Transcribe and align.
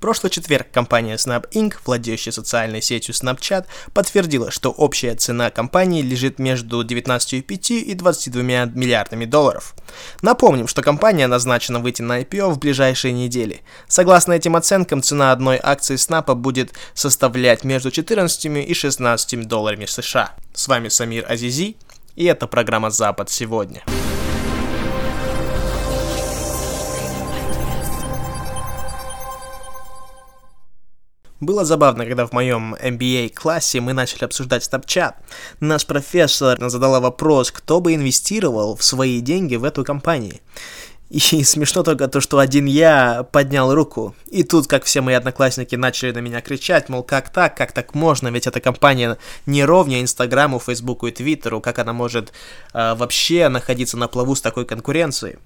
Прошлый 0.00 0.30
четверг 0.30 0.68
компания 0.72 1.14
Snap 1.14 1.50
Inc., 1.50 1.74
владеющая 1.84 2.32
социальной 2.32 2.80
сетью 2.80 3.14
Snapchat, 3.14 3.66
подтвердила, 3.92 4.50
что 4.50 4.70
общая 4.70 5.16
цена 5.16 5.50
компании 5.50 6.02
лежит 6.02 6.38
между 6.38 6.84
19,5 6.84 7.78
и 7.80 7.94
22 7.94 8.42
миллиардами 8.42 9.24
долларов. 9.24 9.74
Напомним, 10.22 10.68
что 10.68 10.82
компания 10.82 11.26
назначена 11.26 11.80
выйти 11.80 12.02
на 12.02 12.20
IPO 12.20 12.50
в 12.50 12.58
ближайшие 12.58 13.12
недели. 13.12 13.62
Согласно 13.88 14.34
этим 14.34 14.54
оценкам, 14.54 15.02
цена 15.02 15.32
одной 15.32 15.58
акции 15.60 15.96
Snap 15.96 16.32
будет 16.34 16.72
составлять 16.94 17.64
между 17.64 17.90
14 17.90 18.46
и 18.46 18.74
16 18.74 19.48
долларами 19.48 19.86
США. 19.86 20.34
С 20.54 20.68
вами 20.68 20.88
Самир 20.88 21.26
Азизи, 21.28 21.76
и 22.14 22.24
это 22.24 22.46
программа 22.46 22.90
«Запад 22.90 23.30
сегодня». 23.30 23.82
Было 31.40 31.64
забавно, 31.64 32.04
когда 32.04 32.26
в 32.26 32.32
моем 32.32 32.74
MBA-классе 32.74 33.80
мы 33.80 33.92
начали 33.92 34.24
обсуждать 34.24 34.68
Snapchat. 34.68 35.14
Наш 35.60 35.86
профессор 35.86 36.58
задала 36.68 36.98
вопрос, 36.98 37.52
кто 37.52 37.80
бы 37.80 37.94
инвестировал 37.94 38.74
в 38.74 38.82
свои 38.82 39.20
деньги 39.20 39.54
в 39.54 39.62
эту 39.62 39.84
компанию. 39.84 40.40
И 41.10 41.20
смешно 41.44 41.84
только 41.84 42.08
то, 42.08 42.20
что 42.20 42.40
один 42.40 42.66
я 42.66 43.22
поднял 43.22 43.72
руку. 43.72 44.16
И 44.26 44.42
тут, 44.42 44.66
как 44.66 44.82
все 44.82 45.00
мои 45.00 45.14
одноклассники 45.14 45.76
начали 45.76 46.10
на 46.10 46.18
меня 46.18 46.40
кричать, 46.40 46.88
мол, 46.88 47.04
как 47.04 47.30
так, 47.30 47.56
как 47.56 47.70
так 47.70 47.94
можно, 47.94 48.28
ведь 48.28 48.48
эта 48.48 48.60
компания 48.60 49.16
не 49.46 49.64
ровня 49.64 50.02
Инстаграму, 50.02 50.58
Фейсбуку 50.58 51.06
и 51.06 51.12
Твиттеру, 51.12 51.60
как 51.60 51.78
она 51.78 51.92
может 51.92 52.32
э, 52.74 52.94
вообще 52.94 53.48
находиться 53.48 53.96
на 53.96 54.08
плаву 54.08 54.34
с 54.34 54.40
такой 54.40 54.66
конкуренцией. 54.66 55.38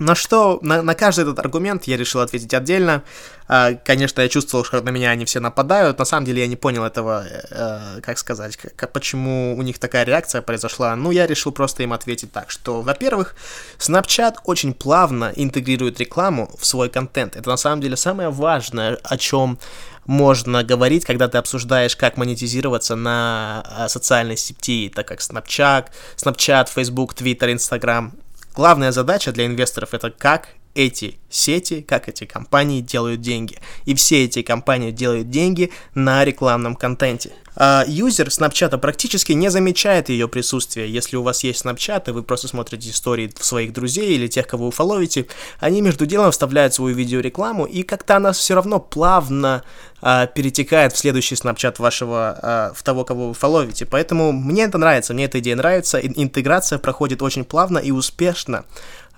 На 0.00 0.14
что, 0.14 0.58
на, 0.62 0.82
на 0.82 0.94
каждый 0.94 1.20
этот 1.20 1.38
аргумент 1.38 1.84
я 1.84 1.98
решил 1.98 2.20
ответить 2.20 2.54
отдельно. 2.54 3.02
А, 3.48 3.74
конечно, 3.74 4.22
я 4.22 4.30
чувствовал, 4.30 4.64
что 4.64 4.80
на 4.80 4.88
меня 4.88 5.10
они 5.10 5.26
все 5.26 5.40
нападают. 5.40 5.98
На 5.98 6.06
самом 6.06 6.24
деле 6.24 6.40
я 6.40 6.46
не 6.46 6.56
понял 6.56 6.84
этого, 6.84 7.26
э, 7.28 8.00
как 8.00 8.16
сказать, 8.16 8.56
как, 8.56 8.92
почему 8.92 9.54
у 9.58 9.60
них 9.60 9.78
такая 9.78 10.04
реакция 10.04 10.40
произошла. 10.40 10.96
Ну, 10.96 11.10
я 11.10 11.26
решил 11.26 11.52
просто 11.52 11.82
им 11.82 11.92
ответить 11.92 12.32
так, 12.32 12.50
что, 12.50 12.80
во-первых, 12.80 13.34
Snapchat 13.78 14.36
очень 14.44 14.72
плавно 14.72 15.34
интегрирует 15.36 16.00
рекламу 16.00 16.50
в 16.58 16.64
свой 16.64 16.88
контент. 16.88 17.36
Это 17.36 17.50
на 17.50 17.58
самом 17.58 17.82
деле 17.82 17.96
самое 17.96 18.30
важное, 18.30 18.98
о 19.02 19.18
чем 19.18 19.58
можно 20.06 20.64
говорить, 20.64 21.04
когда 21.04 21.28
ты 21.28 21.36
обсуждаешь, 21.36 21.94
как 21.94 22.16
монетизироваться 22.16 22.96
на 22.96 23.62
а, 23.66 23.88
социальной 23.90 24.38
сети, 24.38 24.90
так 24.94 25.06
как 25.06 25.20
Snapchat, 25.20 25.88
Snapchat, 26.16 26.70
Facebook, 26.74 27.12
Twitter, 27.12 27.52
Instagram 27.52 28.12
Главная 28.54 28.92
задача 28.92 29.32
для 29.32 29.46
инвесторов 29.46 29.94
это 29.94 30.10
как 30.10 30.48
эти 30.80 31.18
сети, 31.28 31.82
как 31.82 32.08
эти 32.08 32.24
компании 32.24 32.80
делают 32.80 33.20
деньги. 33.20 33.58
И 33.84 33.94
все 33.94 34.24
эти 34.24 34.42
компании 34.42 34.90
делают 34.90 35.30
деньги 35.30 35.70
на 35.94 36.24
рекламном 36.24 36.74
контенте. 36.74 37.32
А 37.56 37.84
юзер 37.86 38.28
Snapchat 38.28 38.76
практически 38.78 39.32
не 39.32 39.50
замечает 39.50 40.08
ее 40.08 40.28
присутствие. 40.28 40.90
Если 40.90 41.16
у 41.16 41.22
вас 41.22 41.44
есть 41.44 41.64
Snapchat, 41.64 42.08
и 42.08 42.12
вы 42.12 42.22
просто 42.22 42.48
смотрите 42.48 42.90
истории 42.90 43.30
своих 43.38 43.72
друзей 43.72 44.14
или 44.14 44.28
тех, 44.28 44.46
кого 44.46 44.66
вы 44.66 44.72
фолловите, 44.72 45.26
они 45.58 45.82
между 45.82 46.06
делом 46.06 46.30
вставляют 46.30 46.74
свою 46.74 46.94
видеорекламу, 46.96 47.66
и 47.66 47.82
как-то 47.82 48.16
она 48.16 48.32
все 48.32 48.54
равно 48.54 48.80
плавно 48.80 49.62
а, 50.00 50.26
перетекает 50.26 50.92
в 50.92 50.98
следующий 50.98 51.34
Snapchat 51.34 51.74
вашего, 51.78 52.38
а, 52.40 52.72
в 52.74 52.82
того, 52.82 53.04
кого 53.04 53.28
вы 53.28 53.34
фолловите. 53.34 53.84
Поэтому 53.84 54.32
мне 54.32 54.62
это 54.62 54.78
нравится, 54.78 55.12
мне 55.12 55.24
эта 55.24 55.40
идея 55.40 55.56
нравится. 55.56 55.98
Интеграция 55.98 56.78
проходит 56.78 57.20
очень 57.20 57.44
плавно 57.44 57.78
и 57.78 57.90
успешно, 57.90 58.64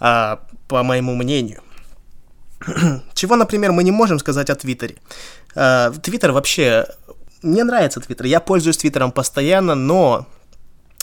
а, 0.04 0.40
по 0.66 0.82
моему 0.82 1.14
мнению. 1.14 1.62
Чего, 3.14 3.36
например, 3.36 3.70
мы 3.70 3.84
не 3.84 3.92
можем 3.92 4.18
сказать 4.18 4.50
о 4.50 4.56
Твиттере. 4.56 4.96
А, 5.54 5.92
Твиттер 5.92 6.32
вообще... 6.32 6.86
Мне 7.42 7.64
нравится 7.64 8.00
Твиттер, 8.00 8.26
я 8.26 8.40
пользуюсь 8.40 8.78
Твиттером 8.78 9.12
постоянно, 9.12 9.74
но 9.74 10.26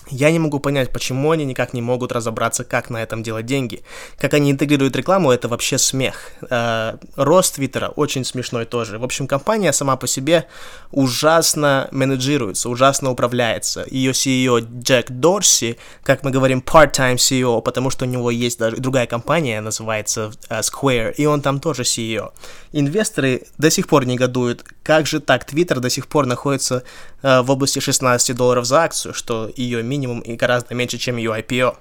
я 0.09 0.31
не 0.31 0.39
могу 0.39 0.59
понять, 0.59 0.91
почему 0.91 1.31
они 1.31 1.45
никак 1.45 1.73
не 1.73 1.81
могут 1.81 2.11
разобраться, 2.11 2.63
как 2.63 2.89
на 2.89 3.01
этом 3.01 3.23
делать 3.23 3.45
деньги. 3.45 3.83
Как 4.17 4.33
они 4.33 4.51
интегрируют 4.51 4.95
рекламу, 4.95 5.31
это 5.31 5.47
вообще 5.47 5.77
смех. 5.77 6.31
Э, 6.49 6.97
рост 7.15 7.55
Твиттера 7.55 7.89
очень 7.89 8.25
смешной 8.25 8.65
тоже. 8.65 8.97
В 8.97 9.03
общем, 9.03 9.27
компания 9.27 9.73
сама 9.73 9.95
по 9.95 10.07
себе 10.07 10.47
ужасно 10.91 11.87
менеджируется, 11.91 12.69
ужасно 12.69 13.11
управляется. 13.11 13.85
Ее 13.89 14.11
CEO 14.11 14.59
Джек 14.81 15.11
Дорси, 15.11 15.77
как 16.03 16.23
мы 16.23 16.31
говорим, 16.31 16.63
part-time 16.65 17.15
CEO, 17.15 17.61
потому 17.61 17.89
что 17.89 18.05
у 18.05 18.07
него 18.07 18.31
есть 18.31 18.59
даже 18.59 18.77
другая 18.77 19.07
компания, 19.07 19.61
называется 19.61 20.31
uh, 20.49 20.61
Square, 20.61 21.13
и 21.15 21.25
он 21.25 21.41
там 21.41 21.59
тоже 21.59 21.83
CEO. 21.83 22.31
Инвесторы 22.71 23.43
до 23.57 23.69
сих 23.69 23.87
пор 23.87 24.05
негодуют, 24.05 24.63
как 24.83 25.07
же 25.07 25.19
так, 25.19 25.45
Твиттер 25.45 25.79
до 25.79 25.89
сих 25.89 26.07
пор 26.07 26.25
находится 26.25 26.83
uh, 27.21 27.43
в 27.43 27.51
области 27.51 27.79
16 27.79 28.35
долларов 28.35 28.65
за 28.65 28.83
акцию, 28.83 29.13
что 29.13 29.51
ее 29.55 29.83
минимум 29.99 30.21
и 30.21 30.35
гораздо 30.35 30.73
меньше, 30.73 30.97
чем 30.97 31.17
ее 31.17 31.31
IPO. 31.31 31.75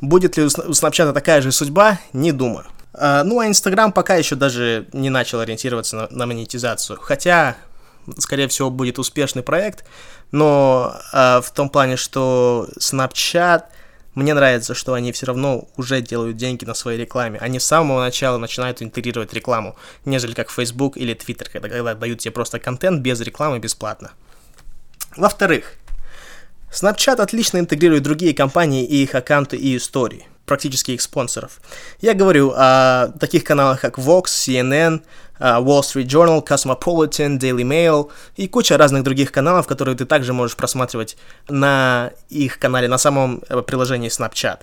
Будет 0.00 0.36
ли 0.36 0.44
у 0.44 0.46
Snapchat 0.48 1.12
такая 1.12 1.40
же 1.40 1.52
судьба? 1.52 1.98
Не 2.12 2.32
думаю. 2.32 2.66
А, 2.92 3.24
ну, 3.24 3.38
а 3.38 3.46
Инстаграм 3.46 3.92
пока 3.92 4.16
еще 4.16 4.34
даже 4.34 4.88
не 4.92 5.10
начал 5.10 5.40
ориентироваться 5.40 5.96
на, 5.96 6.08
на 6.10 6.26
монетизацию. 6.26 6.98
Хотя, 7.00 7.56
скорее 8.18 8.48
всего, 8.48 8.70
будет 8.70 8.98
успешный 8.98 9.42
проект, 9.42 9.84
но 10.32 10.96
а, 11.12 11.40
в 11.40 11.50
том 11.52 11.70
плане, 11.70 11.96
что 11.96 12.68
Snapchat, 12.78 13.64
мне 14.14 14.32
нравится, 14.32 14.74
что 14.74 14.94
они 14.94 15.12
все 15.12 15.26
равно 15.26 15.68
уже 15.76 16.00
делают 16.00 16.36
деньги 16.36 16.64
на 16.64 16.74
своей 16.74 16.98
рекламе. 16.98 17.38
Они 17.38 17.58
с 17.58 17.66
самого 17.66 18.00
начала 18.00 18.38
начинают 18.38 18.82
интегрировать 18.82 19.32
рекламу, 19.34 19.76
нежели 20.06 20.32
как 20.32 20.50
Facebook 20.50 20.96
или 20.96 21.14
Twitter, 21.14 21.48
когда, 21.50 21.68
когда 21.68 21.94
дают 21.94 22.20
тебе 22.20 22.32
просто 22.32 22.58
контент 22.58 23.02
без 23.02 23.20
рекламы 23.20 23.58
бесплатно. 23.58 24.12
Во-вторых, 25.16 25.74
Snapchat 26.70 27.20
отлично 27.20 27.58
интегрирует 27.58 28.02
другие 28.02 28.34
компании 28.34 28.84
и 28.84 29.02
их 29.02 29.14
аккаунты 29.14 29.56
и 29.56 29.76
истории 29.76 30.26
практически 30.46 30.92
их 30.92 31.02
спонсоров. 31.02 31.60
Я 32.00 32.14
говорю 32.14 32.52
о 32.56 33.08
таких 33.20 33.44
каналах, 33.44 33.80
как 33.80 33.98
Vox, 33.98 34.26
CNN, 34.26 35.02
Wall 35.38 35.80
Street 35.80 36.06
Journal, 36.06 36.46
Cosmopolitan, 36.46 37.38
Daily 37.38 37.62
Mail 37.62 38.10
и 38.36 38.48
куча 38.48 38.78
разных 38.78 39.02
других 39.02 39.32
каналов, 39.32 39.66
которые 39.66 39.96
ты 39.96 40.06
также 40.06 40.32
можешь 40.32 40.56
просматривать 40.56 41.16
на 41.48 42.12
их 42.30 42.58
канале, 42.58 42.88
на 42.88 42.96
самом 42.96 43.42
э, 43.48 43.60
приложении 43.62 44.08
Snapchat. 44.08 44.60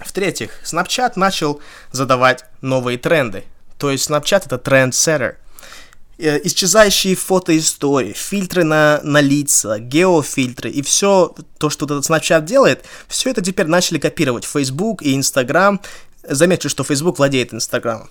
В-третьих, 0.00 0.50
Snapchat 0.64 1.12
начал 1.16 1.60
задавать 1.92 2.44
новые 2.62 2.98
тренды. 2.98 3.44
То 3.78 3.90
есть 3.90 4.10
Snapchat 4.10 4.46
это 4.46 4.58
трендсеттер– 4.58 5.36
Э, 5.49 5.49
исчезающие 6.20 7.14
фотоистории, 7.14 8.12
фильтры 8.12 8.64
на, 8.64 9.00
на 9.02 9.20
лица, 9.20 9.78
геофильтры 9.78 10.70
и 10.70 10.82
все 10.82 11.34
то, 11.58 11.70
что 11.70 11.86
этот 11.86 12.08
Snapchat 12.08 12.44
делает, 12.44 12.84
все 13.08 13.30
это 13.30 13.42
теперь 13.42 13.66
начали 13.66 13.98
копировать 13.98 14.44
Facebook 14.44 15.02
и 15.02 15.14
Instagram. 15.14 15.80
Заметьте, 16.22 16.68
что 16.68 16.84
Facebook 16.84 17.18
владеет 17.18 17.52
Instagram. 17.52 18.08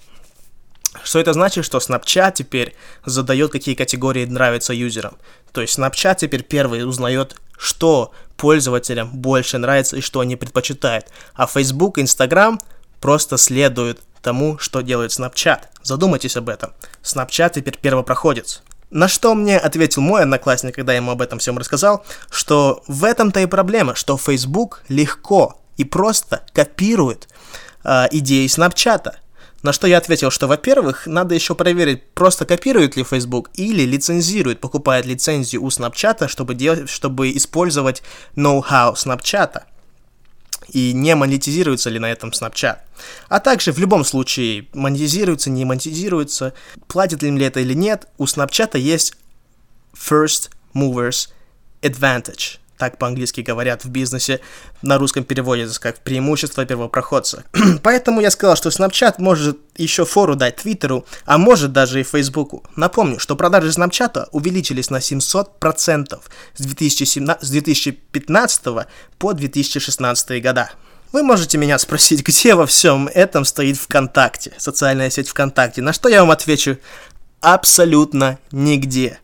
Что 1.04 1.20
это 1.20 1.34
значит, 1.34 1.66
что 1.66 1.78
Snapchat 1.78 2.34
теперь 2.36 2.76
задает, 3.06 3.52
какие 3.52 3.76
категории 3.76 4.26
нравятся 4.26 4.74
юзерам. 4.74 5.18
То 5.52 5.62
есть 5.62 5.78
Snapchat 5.78 6.18
теперь 6.20 6.44
первый 6.44 6.84
узнает, 6.88 7.36
что 7.58 8.12
пользователям 8.38 9.10
больше 9.12 9.58
нравится 9.60 9.98
и 9.98 10.02
что 10.02 10.22
они 10.22 10.36
предпочитают. 10.36 11.06
А 11.36 11.46
Facebook 11.46 11.98
и 11.98 12.02
Instagram 12.02 12.60
просто 13.00 13.38
следуют 13.38 14.00
тому, 14.22 14.58
что 14.58 14.82
делает 14.82 15.12
Snapchat. 15.12 15.62
Задумайтесь 15.84 16.38
об 16.38 16.50
этом. 16.50 16.74
Snapchat 17.04 17.54
теперь 17.56 17.78
первопроходец. 17.78 18.62
На 18.90 19.08
что 19.08 19.36
мне 19.36 19.58
ответил 19.58 20.02
мой 20.02 20.24
одноклассник, 20.24 20.76
когда 20.76 20.94
я 20.94 20.98
ему 20.98 21.12
об 21.12 21.22
этом 21.22 21.40
всем 21.40 21.58
рассказал, 21.58 22.04
что 22.32 22.84
в 22.88 23.04
этом-то 23.04 23.40
и 23.40 23.46
проблема, 23.46 23.94
что 23.96 24.18
Facebook 24.18 24.84
легко 24.90 25.60
и 25.78 25.84
просто 25.84 26.42
копирует 26.54 27.28
э, 27.84 28.08
идеи 28.12 28.48
Snapchat. 28.48 29.14
На 29.62 29.74
что 29.74 29.88
я 29.88 29.98
ответил, 29.98 30.32
что, 30.32 30.48
во-первых, 30.48 31.06
надо 31.06 31.36
еще 31.36 31.54
проверить, 31.54 32.12
просто 32.14 32.46
копирует 32.46 32.96
ли 32.96 33.04
Facebook 33.04 33.50
или 33.54 33.84
лицензирует, 33.84 34.62
покупает 34.62 35.06
лицензию 35.06 35.64
у 35.64 35.68
Snapchat, 35.68 36.28
чтобы, 36.28 36.56
делать, 36.56 36.90
чтобы 36.90 37.32
использовать 37.36 38.02
ноу-хау 38.36 38.94
Snapchat 38.94 39.64
и 40.68 40.94
не 40.94 41.16
монетизируется 41.16 41.90
ли 41.90 42.00
на 42.00 42.12
этом 42.12 42.30
Snapchat. 42.30 42.78
А 43.28 43.40
также 43.40 43.72
в 43.72 43.80
любом 43.80 44.04
случае, 44.04 44.68
монетизируется, 44.74 45.50
не 45.50 45.66
монетизируется, 45.66 46.54
платит 46.88 47.22
ли 47.22 47.30
им 47.30 47.38
это 47.38 47.60
или 47.60 47.74
нет, 47.74 48.08
у 48.18 48.26
Snapchat 48.26 48.78
есть 48.78 49.16
First 49.94 50.52
Movers 50.74 51.30
Advantage 51.82 52.60
так 52.80 52.98
по-английски 52.98 53.42
говорят 53.42 53.84
в 53.84 53.90
бизнесе, 53.90 54.40
на 54.82 54.98
русском 54.98 55.24
переводится 55.24 55.80
как 55.80 56.00
преимущество 56.00 56.66
первопроходца. 56.66 57.44
Поэтому 57.84 58.22
я 58.22 58.32
сказал, 58.32 58.56
что 58.56 58.70
Snapchat 58.70 59.16
может 59.20 59.60
еще 59.76 60.06
фору 60.06 60.36
дать 60.36 60.56
Твиттеру, 60.56 61.06
а 61.26 61.38
может 61.38 61.74
даже 61.74 62.00
и 62.00 62.04
Фейсбуку. 62.04 62.64
Напомню, 62.76 63.20
что 63.20 63.36
продажи 63.36 63.68
Snapchat 63.68 64.30
увеличились 64.32 64.90
на 64.90 64.98
700% 64.98 66.20
с, 66.56 66.62
2017, 66.62 67.44
с 67.44 67.50
2015 67.50 68.64
по 69.18 69.34
2016 69.34 70.42
года. 70.42 70.72
Вы 71.12 71.24
можете 71.24 71.58
меня 71.58 71.78
спросить, 71.80 72.26
где 72.26 72.56
во 72.56 72.66
всем 72.66 73.10
этом 73.10 73.44
стоит 73.44 73.78
ВКонтакте, 73.78 74.54
социальная 74.58 75.10
сеть 75.10 75.28
ВКонтакте, 75.28 75.82
на 75.82 75.92
что 75.92 76.08
я 76.08 76.22
вам 76.22 76.32
отвечу 76.32 76.78
абсолютно 77.42 78.40
нигде. 78.52 79.20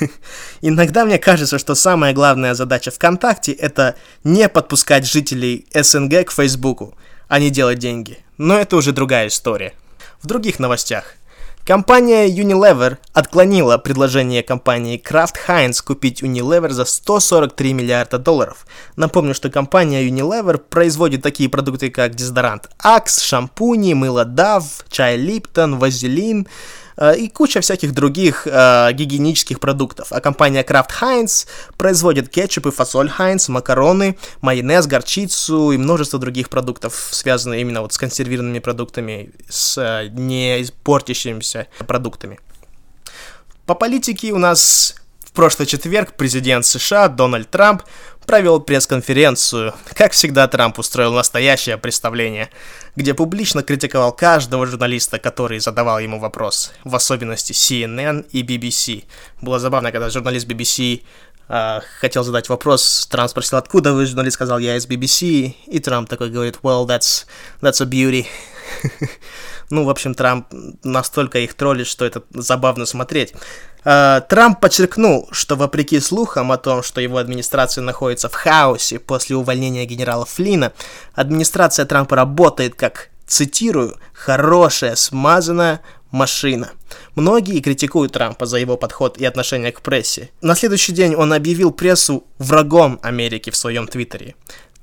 Иногда 0.60 1.04
мне 1.04 1.18
кажется, 1.18 1.58
что 1.58 1.74
самая 1.74 2.12
главная 2.12 2.54
задача 2.54 2.90
ВКонтакте 2.90 3.52
это 3.52 3.96
не 4.24 4.48
подпускать 4.48 5.06
жителей 5.06 5.66
СНГ 5.74 6.26
к 6.26 6.32
Фейсбуку, 6.32 6.94
а 7.28 7.38
не 7.38 7.50
делать 7.50 7.78
деньги. 7.78 8.18
Но 8.36 8.58
это 8.58 8.76
уже 8.76 8.92
другая 8.92 9.28
история. 9.28 9.74
В 10.22 10.26
других 10.26 10.58
новостях. 10.58 11.14
Компания 11.68 12.28
Unilever 12.28 12.96
отклонила 13.12 13.76
предложение 13.76 14.42
компании 14.42 14.98
Kraft 14.98 15.34
Heinz 15.46 15.84
купить 15.84 16.22
Unilever 16.22 16.70
за 16.70 16.86
143 16.86 17.74
миллиарда 17.74 18.18
долларов. 18.18 18.66
Напомню, 18.96 19.34
что 19.34 19.50
компания 19.50 20.02
Unilever 20.08 20.56
производит 20.56 21.22
такие 21.22 21.50
продукты, 21.50 21.90
как 21.90 22.14
дезодорант 22.14 22.70
Axe, 22.82 23.22
шампуни, 23.22 23.92
мыло 23.92 24.24
Dove, 24.24 24.64
чай 24.88 25.18
Lipton, 25.18 25.76
вазелин, 25.76 26.48
и 27.16 27.28
куча 27.28 27.60
всяких 27.60 27.92
других 27.92 28.46
э, 28.46 28.92
гигиенических 28.92 29.60
продуктов. 29.60 30.12
А 30.12 30.20
компания 30.20 30.62
Kraft 30.62 30.90
Heinz 31.00 31.46
производит 31.76 32.28
кетчуп 32.28 32.66
и 32.66 32.70
фасоль 32.70 33.10
Heinz, 33.18 33.50
макароны, 33.50 34.16
майонез, 34.40 34.86
горчицу 34.86 35.72
и 35.72 35.76
множество 35.76 36.18
других 36.18 36.48
продуктов, 36.48 37.08
связанных 37.12 37.60
именно 37.60 37.82
вот 37.82 37.92
с 37.92 37.98
консервированными 37.98 38.58
продуктами, 38.58 39.30
с 39.48 39.78
э, 39.78 40.08
не 40.08 40.66
портящимися 40.82 41.68
продуктами. 41.86 42.40
По 43.66 43.74
политике 43.74 44.32
у 44.32 44.38
нас 44.38 44.96
в 45.28 45.32
прошлый 45.32 45.66
четверг 45.66 46.14
президент 46.14 46.64
США 46.64 47.08
Дональд 47.08 47.50
Трамп 47.50 47.82
провел 48.26 48.60
пресс-конференцию. 48.60 49.74
Как 49.94 50.12
всегда, 50.12 50.48
Трамп 50.48 50.78
устроил 50.78 51.12
настоящее 51.12 51.76
представление, 51.76 52.48
где 52.96 53.12
публично 53.12 53.62
критиковал 53.62 54.12
каждого 54.12 54.66
журналиста, 54.66 55.18
который 55.18 55.60
задавал 55.60 55.98
ему 55.98 56.18
вопрос, 56.18 56.72
в 56.82 56.94
особенности 56.96 57.52
CNN 57.52 58.26
и 58.30 58.42
BBC. 58.42 59.04
Было 59.42 59.58
забавно, 59.58 59.92
когда 59.92 60.10
журналист 60.10 60.46
BBC 60.46 61.02
Uh, 61.50 61.82
хотел 62.00 62.24
задать 62.24 62.50
вопрос, 62.50 63.08
Трамп 63.10 63.30
спросил, 63.30 63.56
откуда 63.56 63.94
вы, 63.94 64.04
журналист 64.04 64.34
сказал, 64.34 64.58
я 64.58 64.76
из 64.76 64.86
BBC, 64.86 65.54
и 65.66 65.78
Трамп 65.78 66.06
такой 66.06 66.28
говорит, 66.28 66.58
well, 66.62 66.86
that's, 66.86 67.24
that's 67.62 67.80
a 67.80 67.86
beauty. 67.86 68.26
ну, 69.70 69.84
в 69.84 69.88
общем, 69.88 70.14
Трамп 70.14 70.46
настолько 70.84 71.38
их 71.38 71.54
троллит, 71.54 71.86
что 71.86 72.04
это 72.04 72.22
забавно 72.34 72.84
смотреть. 72.84 73.32
Э, 73.90 74.20
Трамп 74.28 74.60
подчеркнул, 74.60 75.30
что 75.32 75.56
вопреки 75.56 75.98
слухам 75.98 76.52
о 76.52 76.58
том, 76.58 76.82
что 76.82 77.00
его 77.00 77.16
администрация 77.16 77.80
находится 77.80 78.28
в 78.28 78.34
хаосе 78.34 78.98
после 78.98 79.34
увольнения 79.34 79.86
генерала 79.86 80.26
Флина, 80.26 80.74
администрация 81.14 81.86
Трампа 81.86 82.14
работает 82.14 82.74
как, 82.74 83.08
цитирую, 83.26 83.96
«хорошая, 84.12 84.94
смазанная 84.94 85.80
машина». 86.10 86.68
Многие 87.14 87.60
критикуют 87.60 88.12
Трампа 88.12 88.44
за 88.44 88.58
его 88.58 88.76
подход 88.76 89.16
и 89.16 89.24
отношение 89.24 89.72
к 89.72 89.80
прессе. 89.80 90.28
На 90.42 90.54
следующий 90.54 90.92
день 90.92 91.14
он 91.14 91.32
объявил 91.32 91.70
прессу 91.70 92.24
врагом 92.38 93.00
Америки 93.02 93.48
в 93.48 93.56
своем 93.56 93.86
твиттере. 93.86 94.34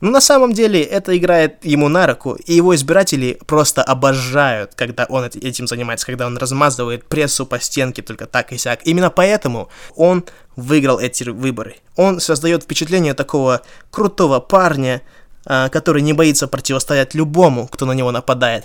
Но 0.05 0.11
на 0.11 0.21
самом 0.21 0.53
деле 0.53 0.83
это 0.83 1.17
играет 1.17 1.65
ему 1.65 1.89
на 1.89 2.05
руку, 2.05 2.33
и 2.33 2.53
его 2.53 2.75
избиратели 2.75 3.39
просто 3.47 3.81
обожают, 3.81 4.75
когда 4.75 5.05
он 5.09 5.23
этим 5.23 5.65
занимается, 5.65 6.05
когда 6.05 6.27
он 6.27 6.37
размазывает 6.37 7.05
прессу 7.05 7.47
по 7.47 7.59
стенке 7.59 8.03
только 8.03 8.27
так 8.27 8.51
и 8.51 8.57
сяк. 8.59 8.81
Именно 8.83 9.09
поэтому 9.09 9.67
он 9.95 10.23
выиграл 10.55 10.99
эти 10.99 11.23
выборы. 11.23 11.77
Он 11.95 12.19
создает 12.19 12.61
впечатление 12.61 13.15
такого 13.15 13.63
крутого 13.89 14.39
парня, 14.39 15.01
а, 15.43 15.69
который 15.69 16.03
не 16.03 16.13
боится 16.13 16.47
противостоять 16.47 17.15
любому, 17.15 17.67
кто 17.67 17.87
на 17.87 17.93
него 17.93 18.11
нападает. 18.11 18.63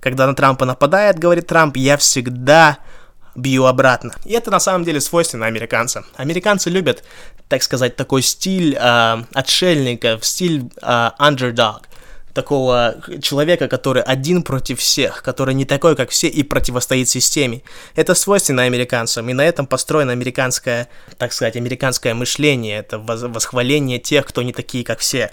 Когда 0.00 0.26
на 0.26 0.34
Трампа 0.34 0.64
нападает, 0.64 1.18
говорит 1.18 1.48
Трамп, 1.48 1.76
я 1.76 1.98
всегда 1.98 2.78
бью 3.34 3.66
обратно. 3.66 4.12
И 4.24 4.32
это 4.32 4.50
на 4.50 4.58
самом 4.58 4.84
деле 4.84 5.02
свойственно 5.02 5.44
американцам. 5.44 6.06
Американцы 6.16 6.70
любят, 6.70 7.04
так 7.48 7.62
сказать, 7.62 7.96
такой 7.96 8.22
стиль 8.22 8.76
э, 8.78 9.24
отшельника, 9.32 10.18
стиль 10.22 10.64
э, 10.82 11.10
underdog 11.18 11.82
такого 12.38 12.94
человека, 13.20 13.66
который 13.66 14.02
один 14.02 14.42
против 14.42 14.78
всех, 14.78 15.22
который 15.24 15.54
не 15.54 15.64
такой, 15.64 15.96
как 15.96 16.10
все, 16.10 16.28
и 16.28 16.44
противостоит 16.44 17.08
системе. 17.08 17.62
Это 17.96 18.14
свойственно 18.14 18.62
американцам, 18.62 19.28
и 19.28 19.32
на 19.32 19.44
этом 19.44 19.66
построено 19.66 20.12
американское, 20.12 20.88
так 21.16 21.32
сказать, 21.32 21.56
американское 21.56 22.14
мышление, 22.14 22.78
это 22.78 22.98
восхваление 22.98 23.98
тех, 23.98 24.24
кто 24.24 24.42
не 24.42 24.52
такие, 24.52 24.84
как 24.84 25.00
все. 25.00 25.32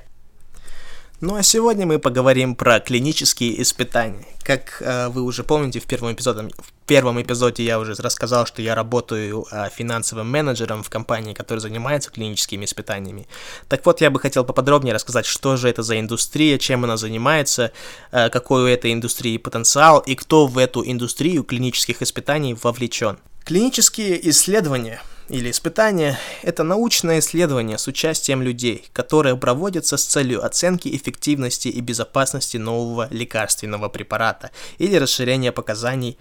Ну 1.21 1.35
а 1.35 1.43
сегодня 1.43 1.85
мы 1.85 1.97
поговорим 1.97 2.55
про 2.55 2.81
клинические 2.81 3.61
испытания. 3.61 4.25
Как 4.43 4.81
э, 4.81 5.07
вы 5.07 5.21
уже 5.21 5.45
помните, 5.45 5.79
в 5.79 5.85
первом, 5.85 6.11
эпизоде, 6.11 6.49
в 6.57 6.85
первом 6.85 7.21
эпизоде 7.21 7.63
я 7.63 7.79
уже 7.79 7.93
рассказал, 7.93 8.45
что 8.45 8.61
я 8.61 8.75
работаю 8.75 9.45
э, 9.49 9.69
финансовым 9.73 10.29
менеджером 10.29 10.83
в 10.83 10.89
компании, 10.89 11.33
которая 11.33 11.61
занимается 11.61 12.11
клиническими 12.11 12.65
испытаниями. 12.65 13.27
Так 13.69 13.85
вот, 13.85 14.01
я 14.01 14.11
бы 14.11 14.19
хотел 14.19 14.43
поподробнее 14.43 14.93
рассказать, 14.93 15.25
что 15.25 15.55
же 15.55 15.69
это 15.69 15.83
за 15.83 15.97
индустрия, 16.01 16.57
чем 16.57 16.83
она 16.83 16.97
занимается, 16.97 17.71
э, 18.11 18.29
какой 18.29 18.63
у 18.63 18.67
этой 18.67 18.91
индустрии 18.91 19.37
потенциал 19.37 19.99
и 19.99 20.15
кто 20.15 20.47
в 20.47 20.57
эту 20.57 20.85
индустрию 20.85 21.45
клинических 21.45 22.01
испытаний 22.01 22.57
вовлечен. 22.61 23.19
Клинические 23.45 24.29
исследования– 24.29 25.01
или 25.29 25.49
испытание– 25.49 26.19
это 26.43 26.63
научное 26.63 27.19
исследование 27.19 27.77
с 27.77 27.87
участием 27.87 28.41
людей, 28.41 28.85
которое 28.93 29.35
проводится 29.35 29.97
с 29.97 30.05
целью 30.05 30.45
оценки 30.45 30.95
эффективности 30.95 31.67
и 31.67 31.81
безопасности 31.81 32.57
нового 32.57 33.07
лекарственного 33.09 33.89
препарата 33.89 34.51
или 34.77 34.95
расширения 34.97 35.51
показаний 35.51 36.17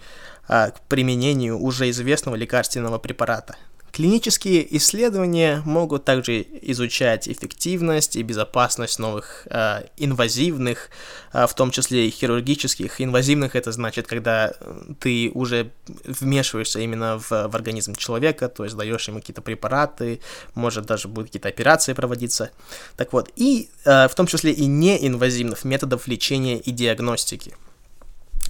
а, 0.47 0.71
к 0.71 0.81
применению 0.87 1.59
уже 1.59 1.89
известного 1.91 2.35
лекарственного 2.35 2.97
препарата. 2.97 3.55
Клинические 3.95 4.75
исследования 4.75 5.61
могут 5.63 6.03
также 6.03 6.45
изучать 6.63 7.29
эффективность 7.29 8.17
и 8.17 8.23
безопасность 8.23 8.99
новых 8.99 9.47
э, 9.49 9.83
инвазивных, 9.95 10.89
э, 11.31 11.47
в 11.47 11.53
том 11.53 11.71
числе 11.71 12.05
и 12.05 12.11
хирургических. 12.11 12.99
Инвазивных 12.99 13.55
это 13.55 13.71
значит, 13.71 14.05
когда 14.05 14.53
ты 14.99 15.31
уже 15.33 15.71
вмешиваешься 16.03 16.81
именно 16.81 17.19
в, 17.19 17.29
в 17.29 17.55
организм 17.55 17.95
человека, 17.95 18.49
то 18.49 18.65
есть 18.65 18.75
даешь 18.75 19.07
ему 19.07 19.21
какие-то 19.21 19.41
препараты, 19.41 20.19
может 20.55 20.85
даже 20.85 21.07
будут 21.07 21.29
какие-то 21.29 21.47
операции 21.47 21.93
проводиться. 21.93 22.51
Так 22.97 23.13
вот, 23.13 23.31
и 23.37 23.69
э, 23.85 24.09
в 24.09 24.13
том 24.13 24.27
числе 24.27 24.51
и 24.51 24.65
неинвазивных 24.65 25.63
методов 25.63 26.05
лечения 26.09 26.57
и 26.57 26.71
диагностики. 26.71 27.55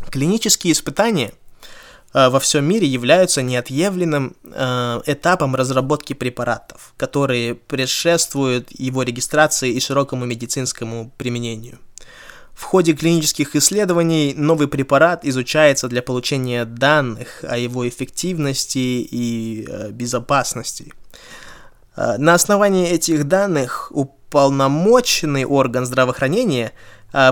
Клинические 0.09 0.73
испытания– 0.73 1.33
Э, 1.44 1.44
во 2.29 2.39
всем 2.39 2.63
мире 2.63 2.87
являются 2.87 3.41
неотъемлемым 3.41 4.37
э, 4.45 5.01
этапом 5.05 5.53
разработки 5.53 6.13
препаратов, 6.13 6.93
которые 6.95 7.55
предшествуют 7.55 8.69
его 8.71 9.03
регистрации 9.03 9.73
и 9.73 9.81
широкому 9.81 10.25
медицинскому 10.25 11.11
применению. 11.17 11.77
В 12.53 12.63
ходе 12.63 12.93
клинических 12.93 13.57
исследований 13.57 14.33
новый 14.33 14.69
препарат 14.69 15.25
изучается 15.25 15.89
для 15.89 16.01
получения 16.01 16.63
данных 16.63 17.43
о 17.43 17.57
его 17.57 17.85
эффективности 17.85 18.77
и 18.77 19.67
э, 19.69 19.91
безопасности. 19.91 20.93
Э, 21.97 22.15
на 22.17 22.33
основании 22.33 22.87
этих 22.87 23.25
данных 23.27 23.91
уполномоченный 23.93 25.43
орган 25.43 25.85
здравоохранения– 25.85 26.71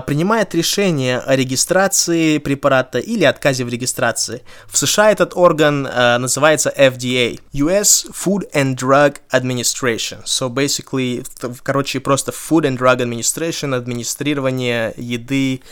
принимает 0.06 0.54
решение 0.54 1.18
о 1.18 1.36
регистрации 1.36 2.38
препарата 2.38 2.98
или 2.98 3.24
отказе 3.24 3.64
в 3.64 3.68
регистрации. 3.68 4.42
В 4.66 4.78
США 4.78 5.12
этот 5.12 5.32
орган 5.34 5.86
uh, 5.86 6.18
называется 6.18 6.72
FDA, 6.74 7.38
US 7.52 8.06
Food 8.12 8.50
and 8.54 8.76
Drug 8.76 9.16
Administration. 9.30 10.24
So 10.24 10.48
basically, 10.48 11.24
короче, 11.62 12.00
просто 12.00 12.32
Food 12.32 12.62
and 12.62 12.78
Drug 12.78 13.00
Administration, 13.00 13.74
администрирование 13.74 14.94
еды 14.96 15.62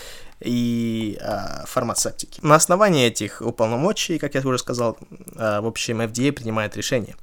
и 0.44 1.18
э, 1.20 1.64
фармацевтики. 1.66 2.40
На 2.42 2.56
основании 2.56 3.06
этих 3.06 3.42
уполномочий, 3.42 4.18
как 4.18 4.34
я 4.34 4.40
уже 4.40 4.58
сказал, 4.58 4.96
э, 5.37 5.61
в 5.61 5.66
общем, 5.66 6.00
FDA 6.00 6.32
принимает 6.32 6.76
решение. 6.76 7.16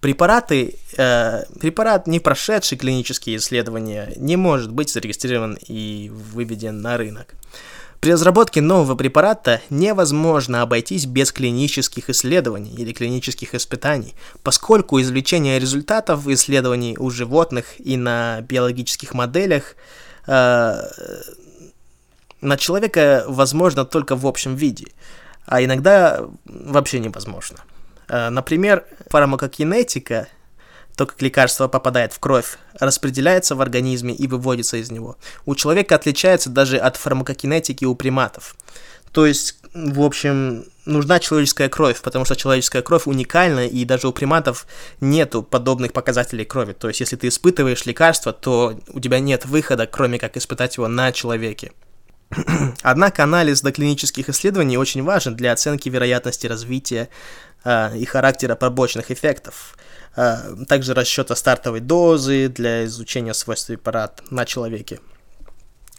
Препараты, 0.00 0.74
э, 0.96 1.44
препарат, 1.60 2.06
не 2.06 2.20
прошедший 2.20 2.78
клинические 2.78 3.36
исследования, 3.36 4.12
не 4.16 4.36
может 4.36 4.72
быть 4.72 4.90
зарегистрирован 4.90 5.58
и 5.68 6.10
выведен 6.12 6.80
на 6.80 6.96
рынок. 6.96 7.34
При 8.00 8.12
разработке 8.12 8.60
нового 8.60 8.94
препарата 8.94 9.60
невозможно 9.70 10.62
обойтись 10.62 11.06
без 11.06 11.32
клинических 11.32 12.10
исследований 12.10 12.74
или 12.76 12.92
клинических 12.92 13.54
испытаний, 13.54 14.14
поскольку 14.42 15.00
извлечение 15.00 15.58
результатов 15.58 16.28
исследований 16.28 16.96
у 16.98 17.10
животных 17.10 17.66
и 17.78 17.96
на 17.96 18.42
биологических 18.42 19.14
моделях 19.14 19.76
э, 20.26 20.82
на 22.46 22.56
человека 22.56 23.24
возможно 23.26 23.84
только 23.84 24.16
в 24.16 24.26
общем 24.26 24.54
виде, 24.54 24.86
а 25.46 25.62
иногда 25.62 26.24
вообще 26.44 27.00
невозможно. 27.00 27.58
Э, 28.08 28.30
например, 28.30 28.84
фармакокинетика 29.10 30.28
то, 30.96 31.04
как 31.04 31.20
лекарство 31.20 31.68
попадает 31.68 32.14
в 32.14 32.18
кровь, 32.18 32.56
распределяется 32.80 33.54
в 33.54 33.60
организме 33.60 34.14
и 34.14 34.26
выводится 34.26 34.78
из 34.78 34.90
него, 34.90 35.16
у 35.44 35.54
человека 35.54 35.94
отличается 35.94 36.48
даже 36.48 36.78
от 36.78 36.96
фармакокинетики 36.96 37.84
у 37.84 37.94
приматов. 37.94 38.56
То 39.12 39.26
есть, 39.26 39.58
в 39.74 40.00
общем, 40.00 40.64
нужна 40.86 41.18
человеческая 41.18 41.68
кровь, 41.68 42.00
потому 42.00 42.24
что 42.24 42.34
человеческая 42.34 42.82
кровь 42.82 43.06
уникальна, 43.06 43.66
и 43.66 43.84
даже 43.84 44.08
у 44.08 44.12
приматов 44.12 44.66
нету 45.00 45.42
подобных 45.42 45.92
показателей 45.92 46.44
крови. 46.44 46.72
То 46.72 46.88
есть, 46.88 47.00
если 47.00 47.16
ты 47.16 47.28
испытываешь 47.28 47.84
лекарство, 47.86 48.32
то 48.32 48.78
у 48.88 49.00
тебя 49.00 49.18
нет 49.18 49.44
выхода, 49.44 49.86
кроме 49.86 50.18
как 50.18 50.36
испытать 50.36 50.76
его 50.76 50.88
на 50.88 51.12
человеке. 51.12 51.72
Однако 52.82 53.24
анализ 53.24 53.62
доклинических 53.62 54.28
исследований 54.28 54.78
очень 54.78 55.02
важен 55.02 55.36
для 55.36 55.52
оценки 55.52 55.88
вероятности 55.88 56.46
развития 56.46 57.08
э, 57.64 57.96
и 57.96 58.04
характера 58.04 58.56
побочных 58.56 59.10
эффектов. 59.10 59.76
Э, 60.16 60.54
также 60.68 60.94
расчета 60.94 61.36
стартовой 61.36 61.80
дозы 61.80 62.48
для 62.48 62.84
изучения 62.84 63.34
свойств 63.34 63.68
препарата 63.68 64.24
на 64.30 64.44
человеке. 64.44 64.98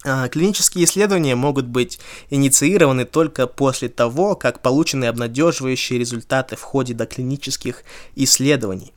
А, 0.03 0.27
клинические 0.29 0.85
исследования 0.85 1.35
могут 1.35 1.65
быть 1.65 1.99
инициированы 2.29 3.05
только 3.05 3.47
после 3.47 3.89
того, 3.89 4.35
как 4.35 4.61
получены 4.61 5.05
обнадеживающие 5.05 5.97
результаты 5.97 6.55
в 6.55 6.61
ходе 6.61 6.93
доклинических 6.93 7.83
исследований. 8.15 8.93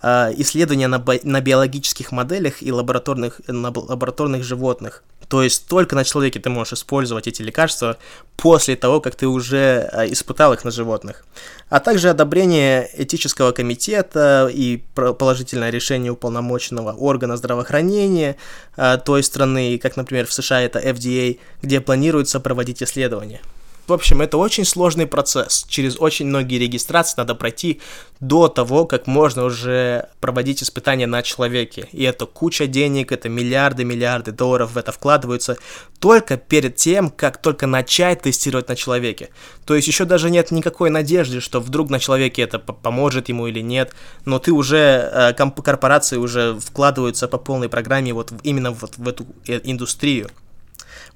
А, 0.00 0.30
исследования 0.36 0.86
на, 0.86 1.04
на 1.24 1.40
биологических 1.40 2.12
моделях 2.12 2.62
и 2.62 2.70
лабораторных, 2.70 3.40
на 3.48 3.70
лабораторных 3.70 4.44
животных– 4.44 5.02
то 5.34 5.42
есть 5.42 5.66
только 5.66 5.96
на 5.96 6.04
человеке 6.04 6.38
ты 6.38 6.48
можешь 6.48 6.74
использовать 6.74 7.26
эти 7.26 7.42
лекарства 7.42 7.96
после 8.36 8.76
того, 8.76 9.00
как 9.00 9.16
ты 9.16 9.26
уже 9.26 9.88
а, 9.90 10.06
испытал 10.06 10.52
их 10.52 10.62
на 10.62 10.70
животных. 10.70 11.24
А 11.68 11.80
также 11.80 12.08
одобрение 12.08 12.88
этического 12.96 13.50
комитета 13.50 14.48
и 14.48 14.84
положительное 14.94 15.70
решение 15.70 16.12
уполномоченного 16.12 16.92
органа 16.92 17.36
здравоохранения 17.36 18.36
а, 18.76 18.96
той 18.96 19.24
страны, 19.24 19.76
как, 19.78 19.96
например, 19.96 20.28
в 20.28 20.32
США 20.32 20.60
это 20.60 20.78
FDA, 20.78 21.40
где 21.62 21.80
планируется 21.80 22.38
проводить 22.38 22.80
исследования. 22.80 23.40
В 23.86 23.92
общем, 23.92 24.22
это 24.22 24.38
очень 24.38 24.64
сложный 24.64 25.06
процесс. 25.06 25.66
Через 25.68 25.96
очень 25.98 26.26
многие 26.26 26.58
регистрации 26.58 27.16
надо 27.18 27.34
пройти 27.34 27.82
до 28.18 28.48
того, 28.48 28.86
как 28.86 29.06
можно 29.06 29.44
уже 29.44 30.08
проводить 30.20 30.62
испытания 30.62 31.06
на 31.06 31.22
человеке. 31.22 31.88
И 31.92 32.02
это 32.04 32.24
куча 32.24 32.66
денег, 32.66 33.12
это 33.12 33.28
миллиарды-миллиарды 33.28 34.32
долларов 34.32 34.72
в 34.72 34.78
это 34.78 34.90
вкладываются 34.90 35.58
только 35.98 36.38
перед 36.38 36.76
тем, 36.76 37.10
как 37.10 37.42
только 37.42 37.66
начать 37.66 38.22
тестировать 38.22 38.68
на 38.68 38.76
человеке. 38.76 39.28
То 39.66 39.74
есть 39.74 39.86
еще 39.86 40.06
даже 40.06 40.30
нет 40.30 40.50
никакой 40.50 40.88
надежды, 40.88 41.40
что 41.40 41.60
вдруг 41.60 41.90
на 41.90 41.98
человеке 41.98 42.40
это 42.40 42.58
поможет 42.58 43.28
ему 43.28 43.48
или 43.48 43.60
нет, 43.60 43.94
но 44.24 44.38
ты 44.38 44.52
уже, 44.52 45.10
э, 45.12 45.34
корпорации 45.34 46.16
уже 46.16 46.58
вкладываются 46.58 47.28
по 47.28 47.36
полной 47.36 47.68
программе 47.68 48.14
вот 48.14 48.32
именно 48.42 48.70
вот 48.70 48.96
в 48.96 49.06
эту 49.06 49.26
э, 49.46 49.60
индустрию. 49.64 50.30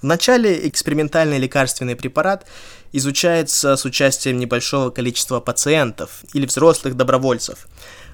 Вначале 0.01 0.69
экспериментальный 0.69 1.39
лекарственный 1.39 1.97
препарат 1.97 2.47
изучается 2.93 3.77
с 3.77 3.85
участием 3.85 4.39
небольшого 4.39 4.91
количества 4.91 5.41
пациентов 5.41 6.23
или 6.33 6.47
взрослых 6.47 6.97
добровольцев. 6.97 7.67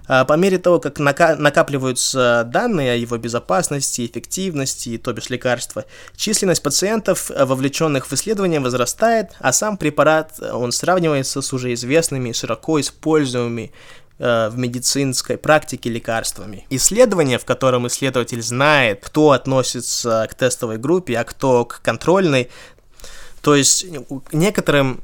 А 0.06 0.26
по 0.26 0.34
мере 0.34 0.58
того, 0.58 0.80
как 0.80 0.98
накапливаются 0.98 2.44
данные 2.46 2.92
о 2.92 2.96
его 2.96 3.16
безопасности, 3.16 4.04
эффективности, 4.04 4.98
то 4.98 5.14
бишь 5.14 5.30
лекарства, 5.30 5.86
численность 6.14 6.62
пациентов, 6.62 7.30
вовлеченных 7.30 8.06
в 8.06 8.12
исследование, 8.12 8.60
возрастает, 8.60 9.30
а 9.38 9.52
сам 9.52 9.78
препарат 9.78 10.38
он 10.40 10.72
сравнивается 10.72 11.40
с 11.40 11.52
уже 11.54 11.72
известными, 11.72 12.32
широко 12.32 12.78
используемыми 12.80 13.72
Э, 13.72 14.03
в 14.18 14.52
медицинской 14.56 15.36
практике 15.36 15.90
лекарствами. 15.90 16.66
Исследование, 16.70 17.38
в 17.38 17.44
котором 17.44 17.86
исследователь 17.88 18.42
знает, 18.42 19.00
кто 19.02 19.32
относится 19.32 20.28
к 20.30 20.34
тестовой 20.34 20.78
группе, 20.78 21.18
а 21.18 21.24
кто 21.24 21.64
к 21.64 21.80
контрольной. 21.82 22.48
То 23.42 23.56
есть 23.56 23.86
некоторым 24.32 25.02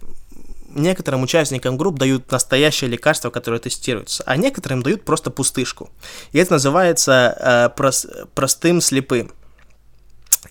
некоторым 0.72 1.22
участникам 1.22 1.76
групп 1.76 1.98
дают 1.98 2.30
настоящее 2.30 2.90
лекарство, 2.90 3.30
которое 3.30 3.58
тестируется, 3.58 4.22
а 4.26 4.36
некоторым 4.36 4.82
дают 4.82 5.04
просто 5.04 5.30
пустышку. 5.30 5.90
И 6.32 6.38
это 6.38 6.52
называется 6.52 7.36
э, 7.72 7.76
прос, 7.76 8.06
простым 8.34 8.80
слепым. 8.80 9.32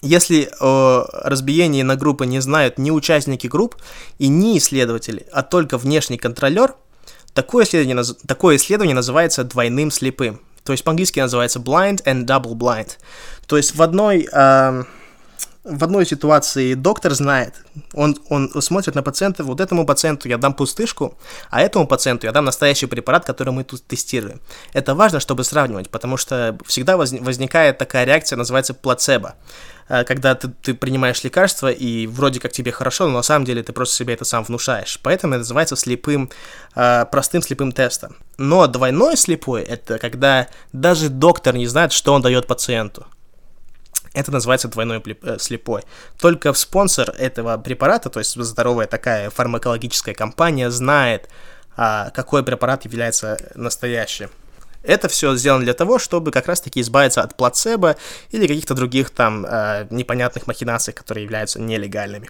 Если 0.01 0.49
о 0.59 1.05
разбиении 1.23 1.81
на 1.81 1.95
группы 1.95 2.25
не 2.25 2.41
знают 2.41 2.77
ни 2.77 2.91
участники 2.91 3.47
групп 3.47 3.75
и 4.17 4.27
ни 4.27 4.57
исследователи, 4.57 5.25
а 5.31 5.41
только 5.41 5.77
внешний 5.77 6.17
контролер– 6.17 6.75
Такое 7.39 7.63
исследование, 7.63 8.03
такое 8.27 8.57
исследование 8.57 8.93
называется 8.93 9.45
двойным 9.45 9.91
слепым. 9.91 10.41
То 10.65 10.73
есть 10.73 10.83
по-английски 10.83 11.21
называется 11.21 11.59
blind 11.59 12.03
and 12.03 12.25
double 12.25 12.53
blind. 12.53 12.97
То 13.47 13.55
есть 13.55 13.75
в 13.75 13.81
одной, 13.81 14.27
э, 14.29 14.83
в 15.63 15.83
одной 15.83 16.05
ситуации 16.05 16.73
доктор 16.73 17.13
знает, 17.13 17.53
он, 17.93 18.17
он 18.29 18.49
смотрит 18.61 18.95
на 18.95 19.03
пациента, 19.03 19.43
вот 19.43 19.59
этому 19.59 19.85
пациенту 19.85 20.29
я 20.29 20.37
дам 20.37 20.53
пустышку, 20.53 21.17
а 21.49 21.61
этому 21.61 21.85
пациенту 21.85 22.27
я 22.27 22.31
дам 22.31 22.45
настоящий 22.45 22.85
препарат, 22.85 23.25
который 23.25 23.51
мы 23.51 23.63
тут 23.63 23.85
тестируем. 23.85 24.39
Это 24.73 24.95
важно, 24.95 25.19
чтобы 25.19 25.43
сравнивать, 25.43 25.89
потому 25.89 26.17
что 26.17 26.57
всегда 26.65 26.97
возникает 26.97 27.77
такая 27.77 28.05
реакция, 28.05 28.37
называется 28.37 28.73
плацебо. 28.73 29.35
Э, 29.89 30.03
когда 30.03 30.35
ты, 30.35 30.47
ты 30.47 30.73
принимаешь 30.73 31.23
лекарство, 31.23 31.69
и 31.69 32.07
вроде 32.07 32.39
как 32.39 32.51
тебе 32.51 32.71
хорошо, 32.71 33.07
но 33.07 33.13
на 33.13 33.23
самом 33.23 33.45
деле 33.45 33.63
ты 33.63 33.73
просто 33.73 33.95
себе 33.95 34.13
это 34.13 34.23
сам 34.23 34.43
внушаешь. 34.43 34.99
Поэтому 35.03 35.33
это 35.33 35.39
называется 35.39 35.75
слепым, 35.75 36.29
э, 36.75 37.05
простым 37.11 37.41
слепым 37.41 37.71
тестом. 37.71 38.15
Но 38.37 38.67
двойной 38.67 39.17
слепой— 39.17 39.63
это 39.63 39.97
когда 39.97 40.47
даже 40.71 41.09
доктор 41.09 41.55
не 41.55 41.67
знает, 41.67 41.91
что 41.91 42.13
он 42.13 42.21
дает 42.21 42.47
пациенту. 42.47 43.05
Это 44.19 44.31
называется 44.33 44.67
двойной 44.67 45.01
э, 45.05 45.37
слепой. 45.39 45.83
Только 46.19 46.51
спонсор 46.53 47.09
этого 47.17 47.57
препарата, 47.57 48.09
то 48.09 48.19
есть 48.19 48.35
здоровая 48.35 48.85
такая 48.85 49.29
фармакологическая 49.29 50.13
компания, 50.13 50.69
знает, 50.69 51.29
а, 51.77 52.09
какой 52.09 52.43
препарат 52.43 52.83
является 52.83 53.37
настоящим. 53.55 54.29
Это 54.83 55.07
все 55.07 55.37
сделано 55.37 55.63
для 55.63 55.73
того, 55.73 55.99
чтобы 55.99 56.31
как 56.31 56.47
раз-таки 56.47 56.81
избавиться 56.81 57.21
от 57.21 57.37
плацебо 57.37 57.95
или 58.31 58.45
каких-то 58.45 58.73
других 58.73 59.09
там 59.09 59.45
э, 59.45 59.87
непонятных 59.89 60.47
махинаций, 60.47 60.93
которые 60.93 61.23
являются 61.23 61.61
нелегальными. 61.61 62.29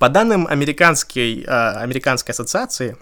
По 0.00 0.08
данным 0.08 0.48
американской, 0.48 1.42
э, 1.42 1.46
американской 1.46 2.32
ассоциации 2.32 2.96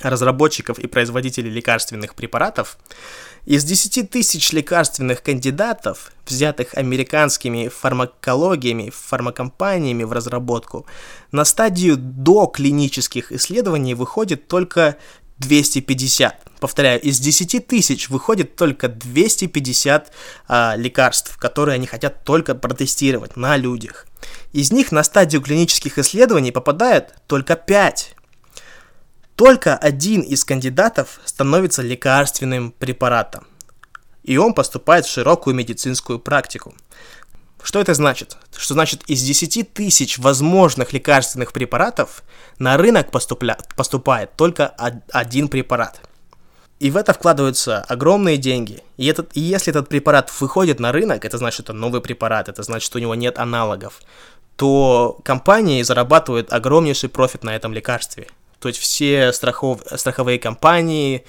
разработчиков 0.00 0.78
и 0.78 0.86
производителей 0.86 1.50
лекарственных 1.50 2.14
препаратов, 2.14 2.78
из 3.46 3.64
10 3.64 4.10
тысяч 4.10 4.52
лекарственных 4.52 5.22
кандидатов, 5.22 6.12
взятых 6.26 6.74
американскими 6.74 7.68
фармакологиями, 7.68 8.90
фармакомпаниями 8.90 10.04
в 10.04 10.12
разработку, 10.12 10.86
на 11.30 11.44
стадию 11.44 11.96
до 11.96 12.46
клинических 12.46 13.32
исследований 13.32 13.94
выходит 13.94 14.48
только 14.48 14.96
250. 15.38 16.60
Повторяю, 16.60 17.00
из 17.00 17.18
10 17.18 17.66
тысяч 17.66 18.08
выходит 18.08 18.56
только 18.56 18.88
250 18.88 20.12
а, 20.48 20.74
лекарств, 20.76 21.36
которые 21.36 21.74
они 21.74 21.86
хотят 21.86 22.24
только 22.24 22.54
протестировать 22.54 23.36
на 23.36 23.56
людях. 23.56 24.06
Из 24.52 24.72
них 24.72 24.92
на 24.92 25.02
стадию 25.02 25.42
клинических 25.42 25.98
исследований 25.98 26.52
попадает 26.52 27.14
только 27.26 27.56
5. 27.56 28.13
Только 29.36 29.76
один 29.76 30.20
из 30.20 30.44
кандидатов 30.44 31.20
становится 31.24 31.82
лекарственным 31.82 32.70
препаратом, 32.70 33.46
и 34.22 34.36
он 34.36 34.54
поступает 34.54 35.06
в 35.06 35.10
широкую 35.10 35.56
медицинскую 35.56 36.20
практику. 36.20 36.74
Что 37.62 37.80
это 37.80 37.94
значит? 37.94 38.36
Что 38.56 38.74
значит 38.74 39.02
из 39.08 39.22
10 39.22 39.72
тысяч 39.72 40.18
возможных 40.18 40.92
лекарственных 40.92 41.52
препаратов 41.52 42.22
на 42.58 42.76
рынок 42.76 43.10
поступля... 43.10 43.58
поступает 43.74 44.36
только 44.36 44.68
один 45.10 45.48
препарат. 45.48 46.00
И 46.78 46.90
в 46.90 46.96
это 46.96 47.14
вкладываются 47.14 47.80
огромные 47.80 48.36
деньги. 48.36 48.82
И, 48.98 49.06
этот, 49.06 49.34
и 49.34 49.40
если 49.40 49.70
этот 49.70 49.88
препарат 49.88 50.30
выходит 50.40 50.78
на 50.78 50.92
рынок, 50.92 51.24
это 51.24 51.38
значит, 51.38 51.60
это 51.60 51.72
новый 51.72 52.00
препарат, 52.02 52.48
это 52.48 52.62
значит, 52.62 52.84
что 52.84 52.98
у 52.98 53.00
него 53.00 53.14
нет 53.14 53.38
аналогов, 53.38 54.00
то 54.56 55.18
компании 55.24 55.82
зарабатывают 55.82 56.52
огромнейший 56.52 57.08
профит 57.08 57.42
на 57.42 57.56
этом 57.56 57.72
лекарстве. 57.72 58.28
То 58.64 58.68
есть 58.68 58.80
все 58.80 59.32
страхов, 59.32 59.82
страховые 59.96 60.38
компании, 60.38 61.24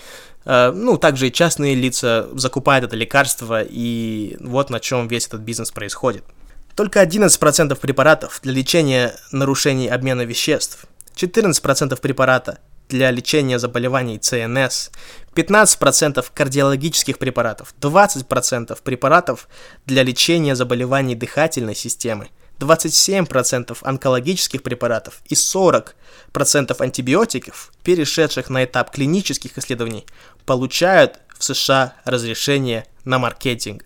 Э, 0.45 0.71
ну, 0.73 0.97
также 0.97 1.27
и 1.27 1.31
частные 1.31 1.75
лица 1.75 2.29
закупают 2.35 2.85
это 2.85 2.95
лекарство, 2.95 3.61
и 3.63 4.37
вот 4.39 4.69
на 4.69 4.79
чем 4.79 5.07
весь 5.07 5.27
этот 5.27 5.41
бизнес 5.41 5.71
происходит. 5.71 6.23
Только 6.75 7.01
11% 7.01 7.75
препаратов 7.79 8.39
для 8.43 8.53
лечения 8.53 9.15
нарушений 9.31 9.87
обмена 9.87 10.21
веществ, 10.21 10.85
14% 11.15 11.99
препарата 11.99 12.59
для 12.89 13.09
лечения 13.09 13.57
заболеваний 13.57 14.19
ЦНС, 14.19 14.91
15% 15.33 16.23
кардиологических 16.33 17.17
препаратов, 17.17 17.73
20% 17.81 18.77
препаратов 18.83 19.47
для 19.85 20.03
лечения 20.03 20.55
заболеваний 20.55 21.15
дыхательной 21.15 21.75
системы, 21.75 22.27
27% 22.59 23.77
онкологических 23.81 24.63
препаратов 24.63 25.21
и 25.25 25.33
40% 25.33 25.93
антибиотиков, 26.79 27.71
перешедших 27.83 28.49
на 28.49 28.63
этап 28.63 28.91
клинических 28.91 29.57
исследований, 29.57 30.05
получают 30.45 31.19
в 31.37 31.43
США 31.43 31.93
разрешение 32.05 32.85
на 33.03 33.19
маркетинг. 33.19 33.83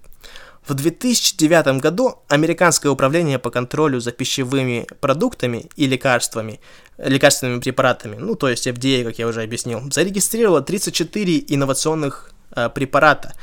В 0.67 0.75
2009 0.75 1.81
году 1.81 2.19
Американское 2.27 2.91
управление 2.91 3.39
по 3.39 3.49
контролю 3.49 3.99
за 3.99 4.11
пищевыми 4.11 4.87
продуктами 5.01 5.67
и 5.75 5.87
лекарствами, 5.87 6.59
лекарственными 6.99 7.59
препаратами, 7.59 8.17
ну 8.17 8.35
то 8.35 8.49
есть 8.49 8.67
FDA, 8.67 9.03
как 9.03 9.17
я 9.17 9.27
уже 9.27 9.41
объяснил, 9.41 9.81
зарегистрировало 9.91 10.61
34 10.61 11.45
инновационных 11.47 12.31
э, 12.55 12.69
препарата. 12.69 13.33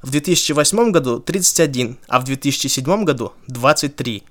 В 0.00 0.10
2008 0.12 0.92
году 0.92 1.18
31, 1.18 1.98
а 2.06 2.20
в 2.20 2.24
2007 2.24 3.04
году 3.04 3.32
23. 3.48 4.22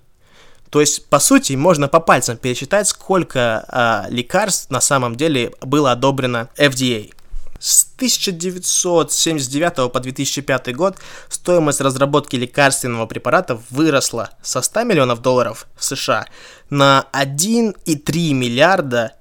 То 0.70 0.82
есть, 0.82 1.08
по 1.08 1.20
сути, 1.20 1.54
можно 1.54 1.88
по 1.88 2.00
пальцам 2.00 2.38
пересчитать, 2.38 2.88
сколько 2.88 3.66
э, 4.10 4.12
лекарств 4.14 4.70
на 4.70 4.82
самом 4.82 5.16
деле 5.16 5.54
было 5.62 5.92
одобрено 5.92 6.50
FDA. 6.58 7.14
С 7.60 7.88
1979 7.96 9.92
по 9.92 10.00
2005 10.00 10.76
год 10.76 10.98
стоимость 11.30 11.82
разработки 11.82 12.36
лекарственного 12.36 13.06
препарата 13.06 13.60
выросла 13.70 14.32
со 14.42 14.62
100 14.62 14.84
миллионов 14.84 15.22
долларов 15.22 15.68
в 15.76 15.84
США 15.84 16.26
на 16.70 17.08
1,3 17.14 18.34
миллиарда 18.34 19.14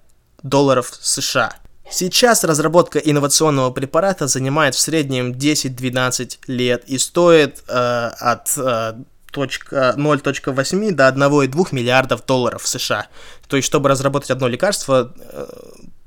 долларов 0.42 0.92
США. 1.00 1.54
Сейчас 1.90 2.44
разработка 2.44 2.98
инновационного 2.98 3.70
препарата 3.70 4.26
занимает 4.26 4.74
в 4.74 4.80
среднем 4.80 5.32
10-12 5.32 6.38
лет 6.46 6.84
и 6.86 6.98
стоит 6.98 7.62
э, 7.68 8.10
от 8.18 8.52
э, 8.56 8.94
0.8 9.42 10.90
до 10.92 11.08
1,2 11.08 11.68
миллиардов 11.72 12.24
долларов 12.26 12.66
США. 12.66 13.06
То 13.48 13.56
есть, 13.56 13.66
чтобы 13.66 13.88
разработать 13.88 14.30
одно 14.30 14.48
лекарство, 14.48 15.12
э, 15.18 15.46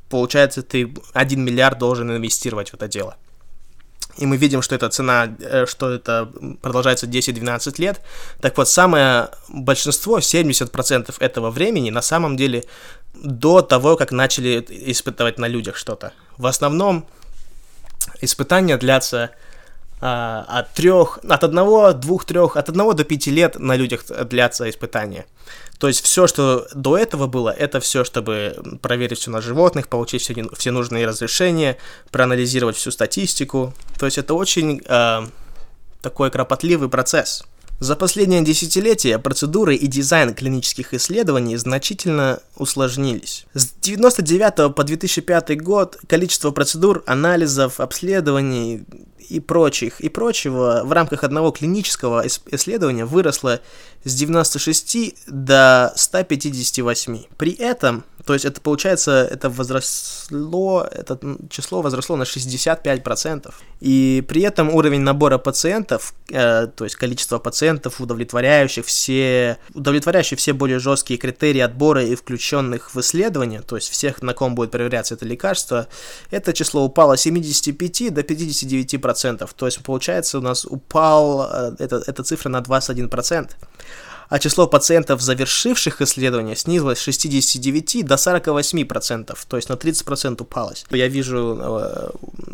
получается, 0.09 0.61
ты 0.63 0.93
1 1.13 1.43
миллиард 1.43 1.77
должен 1.77 2.11
инвестировать 2.11 2.69
в 2.69 2.73
это 2.73 2.87
дело. 2.87 3.15
И 4.17 4.25
мы 4.25 4.37
видим, 4.37 4.61
что 4.61 4.75
эта 4.75 4.89
цена, 4.89 5.35
э, 5.39 5.65
что 5.67 5.91
это 5.91 6.31
продолжается 6.61 7.05
10-12 7.07 7.79
лет. 7.79 8.01
Так 8.41 8.57
вот, 8.57 8.67
самое 8.67 9.29
большинство, 9.49 10.19
70% 10.19 11.15
этого 11.19 11.51
времени, 11.51 11.91
на 11.91 12.01
самом 12.01 12.35
деле, 12.35 12.63
до 13.13 13.61
того, 13.61 13.95
как 13.95 14.11
начали 14.11 14.65
испытывать 14.69 15.39
на 15.39 15.47
людях 15.47 15.75
что-то. 15.75 16.13
В 16.37 16.45
основном 16.47 17.05
испытания 18.21 18.77
длятся 18.77 19.31
а, 19.99 20.45
от 20.47 20.73
трех, 20.73 21.19
от 21.27 21.43
одного, 21.43 21.93
двух, 21.93 22.25
трех, 22.25 22.55
от 22.55 22.69
одного 22.69 22.93
до 22.93 23.03
пяти 23.03 23.31
лет 23.31 23.57
на 23.59 23.75
людях 23.75 24.05
длятся 24.25 24.69
испытания. 24.69 25.25
То 25.79 25.87
есть 25.87 26.03
все, 26.03 26.27
что 26.27 26.67
до 26.73 26.97
этого 26.97 27.27
было, 27.27 27.49
это 27.49 27.79
все, 27.79 28.03
чтобы 28.03 28.79
проверить 28.81 29.19
все 29.19 29.31
на 29.31 29.41
животных, 29.41 29.87
получить 29.87 30.21
все, 30.21 30.33
все 30.55 30.71
нужные 30.71 31.05
разрешения, 31.05 31.77
проанализировать 32.11 32.75
всю 32.75 32.91
статистику. 32.91 33.73
То 33.99 34.05
есть 34.05 34.17
это 34.17 34.33
очень 34.33 34.81
э, 34.85 35.27
такой 36.01 36.31
кропотливый 36.31 36.89
процесс. 36.89 37.43
За 37.79 37.95
последние 37.95 38.43
десятилетия 38.43 39.19
процедуры 39.19 39.75
и 39.75 39.85
дизайн 39.85 40.33
клинических 40.33 40.95
исследований 40.95 41.57
значительно 41.57 42.39
усложнились. 42.55 43.45
С 43.53 43.65
1999 43.81 44.73
по 44.75 44.83
2005 44.83 45.61
год 45.61 45.97
количество 46.07 46.49
процедур, 46.49 47.03
анализов, 47.05 47.79
обследований 47.79 48.83
и 49.29 49.39
прочих 49.39 50.01
и 50.01 50.09
прочего 50.09 50.81
в 50.83 50.91
рамках 50.91 51.23
одного 51.23 51.51
клинического 51.51 52.25
исследования 52.27 53.05
выросло 53.05 53.61
с 54.03 54.13
96 54.13 55.15
до 55.27 55.93
158. 55.95 57.23
При 57.37 57.51
этом 57.53 58.03
то 58.27 58.33
есть 58.33 58.43
это 58.43 58.59
получается, 58.59 59.25
это 59.31 59.49
возросло, 59.49 60.85
это 60.91 61.17
число 61.49 61.81
возросло 61.81 62.17
на 62.17 62.23
65%. 62.23 63.53
И 63.79 64.21
при 64.27 64.41
этом 64.41 64.75
уровень 64.75 64.99
набора 64.99 65.37
пациентов, 65.37 66.13
э, 66.29 66.67
то 66.67 66.83
есть 66.83 66.97
количество 66.97 67.39
пациентов, 67.39 68.01
удовлетворяющих 68.01 68.85
все, 68.85 69.57
удовлетворяющих 69.73 70.39
все 70.39 70.51
более 70.51 70.79
жесткие 70.79 71.17
критерии 71.17 71.61
отбора 71.61 72.03
и 72.03 72.15
включенных 72.15 72.93
в 72.93 72.99
исследование, 72.99 73.61
то 73.61 73.77
есть 73.77 73.89
всех, 73.89 74.21
на 74.21 74.33
ком 74.33 74.55
будет 74.55 74.71
проверяться 74.71 75.13
это 75.13 75.25
лекарство, 75.25 75.87
это 76.29 76.51
число 76.51 76.83
упало 76.83 77.15
с 77.15 77.21
75 77.21 78.13
до 78.13 78.21
59%. 78.21 79.16
То 79.53 79.65
есть 79.65 79.83
получается 79.83 80.37
у 80.37 80.41
нас 80.41 80.65
упал 80.65 81.49
э, 81.51 81.75
это, 81.79 82.03
эта 82.05 82.23
цифра 82.23 82.49
на 82.49 82.59
21% 82.59 83.51
а 84.29 84.39
число 84.39 84.67
пациентов, 84.67 85.21
завершивших 85.21 86.01
исследование, 86.01 86.55
снизилось 86.55 86.99
с 86.99 87.01
69 87.01 88.05
до 88.05 88.15
48%, 88.15 89.37
то 89.47 89.55
есть 89.55 89.69
на 89.69 89.73
30% 89.73 90.41
упалось. 90.41 90.85
Я 90.91 91.07
вижу, 91.07 91.57
э, 91.59 92.09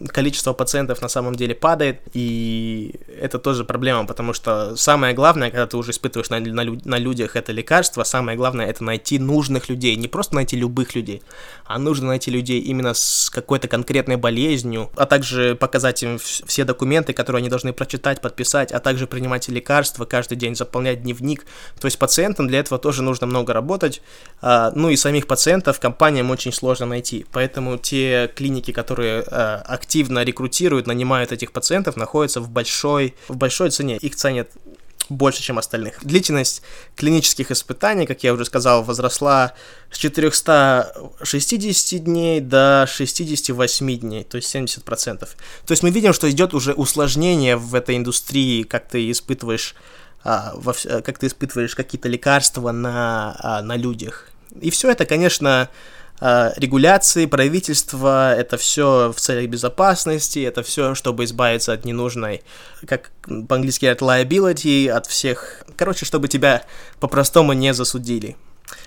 количество 0.07 0.53
пациентов 0.53 1.01
на 1.01 1.09
самом 1.09 1.36
деле 1.36 1.55
падает, 1.55 2.01
и 2.13 2.95
это 3.19 3.39
тоже 3.39 3.65
проблема, 3.65 4.05
потому 4.05 4.33
что 4.33 4.75
самое 4.75 5.13
главное, 5.13 5.49
когда 5.49 5.67
ты 5.67 5.77
уже 5.77 5.91
испытываешь 5.91 6.29
на, 6.29 6.39
на, 6.39 6.63
на 6.63 6.97
людях 6.97 7.36
это 7.36 7.51
лекарство, 7.51 8.03
самое 8.03 8.38
главное 8.38 8.67
это 8.67 8.83
найти 8.83 9.19
нужных 9.19 9.69
людей, 9.69 9.95
не 9.95 10.07
просто 10.07 10.36
найти 10.36 10.55
любых 10.55 10.95
людей, 10.95 11.23
а 11.65 11.79
нужно 11.79 12.07
найти 12.07 12.29
людей 12.29 12.59
именно 12.59 12.93
с 12.93 13.29
какой-то 13.29 13.67
конкретной 13.67 14.17
болезнью, 14.17 14.91
а 14.95 15.05
также 15.05 15.55
показать 15.55 16.03
им 16.03 16.19
все 16.19 16.65
документы, 16.65 17.13
которые 17.13 17.39
они 17.39 17.49
должны 17.49 17.73
прочитать, 17.73 18.21
подписать, 18.21 18.71
а 18.71 18.79
также 18.79 19.07
принимать 19.07 19.47
лекарства 19.47 20.05
каждый 20.05 20.38
день, 20.38 20.55
заполнять 20.55 21.01
дневник, 21.01 21.45
то 21.80 21.86
есть 21.86 21.99
пациентам 21.99 22.47
для 22.47 22.60
этого 22.60 22.80
тоже 22.80 23.04
нужно 23.04 23.28
много 23.28 23.54
работать. 23.54 24.02
А, 24.41 24.71
ну 24.76 24.89
и 24.89 24.95
самих 24.95 25.28
пациентов 25.28 25.80
компаниям 25.80 26.32
очень 26.32 26.52
сложно 26.52 26.86
найти. 26.86 27.26
Поэтому 27.32 27.78
те 27.78 28.32
клиники, 28.36 28.71
которые 28.71 29.23
а, 29.28 29.63
активно 29.65 30.23
рекрутируют, 30.23 30.88
нанимают 30.88 31.32
этих 31.32 31.52
пациентов, 31.52 31.97
находятся 31.97 32.41
в 32.41 32.49
большой, 32.49 33.15
в 33.28 33.36
большой 33.36 33.69
цене. 33.69 33.97
Их 33.97 34.15
ценят 34.15 34.49
больше, 35.10 35.41
чем 35.41 35.58
остальных. 35.58 36.04
Длительность 36.04 36.62
клинических 36.95 37.52
испытаний, 37.52 38.06
как 38.06 38.23
я 38.23 38.34
уже 38.34 38.45
сказал, 38.45 38.84
возросла 38.84 39.54
с 39.91 39.97
460 39.97 42.04
дней 42.04 42.39
до 42.39 42.86
68 42.88 43.99
дней, 43.99 44.23
то 44.23 44.38
есть 44.38 44.56
70%. 44.56 45.19
То 45.19 45.28
есть 45.69 45.84
мы 45.84 45.89
видим, 45.91 46.13
что 46.13 46.32
идет 46.32 46.54
уже 46.54 46.71
усложнение 46.73 47.58
в 47.58 47.76
этой 47.76 47.97
индустрии, 47.97 48.63
как 48.63 48.88
ты 48.88 49.12
испытываешь 49.12 49.76
во, 50.23 50.73
как 51.01 51.19
ты 51.19 51.27
испытываешь 51.27 51.75
какие-то 51.75 52.07
лекарства 52.07 52.71
на, 52.71 53.36
а, 53.39 53.62
на 53.62 53.75
людях. 53.75 54.29
И 54.62 54.69
все 54.71 54.91
это, 54.91 55.05
конечно, 55.05 55.69
а, 56.19 56.53
регуляции, 56.55 57.25
правительства, 57.25 58.33
это 58.33 58.57
все 58.57 59.12
в 59.12 59.19
целях 59.19 59.49
безопасности, 59.49 60.39
это 60.39 60.63
все, 60.63 60.95
чтобы 60.95 61.25
избавиться 61.25 61.73
от 61.73 61.86
ненужной, 61.86 62.43
как 62.88 63.12
по-английски 63.47 63.86
от 63.88 64.01
liability, 64.01 64.88
от 64.88 65.07
всех, 65.07 65.63
короче, 65.75 66.05
чтобы 66.05 66.27
тебя 66.27 66.63
по-простому 66.99 67.53
не 67.53 67.73
засудили. 67.73 68.38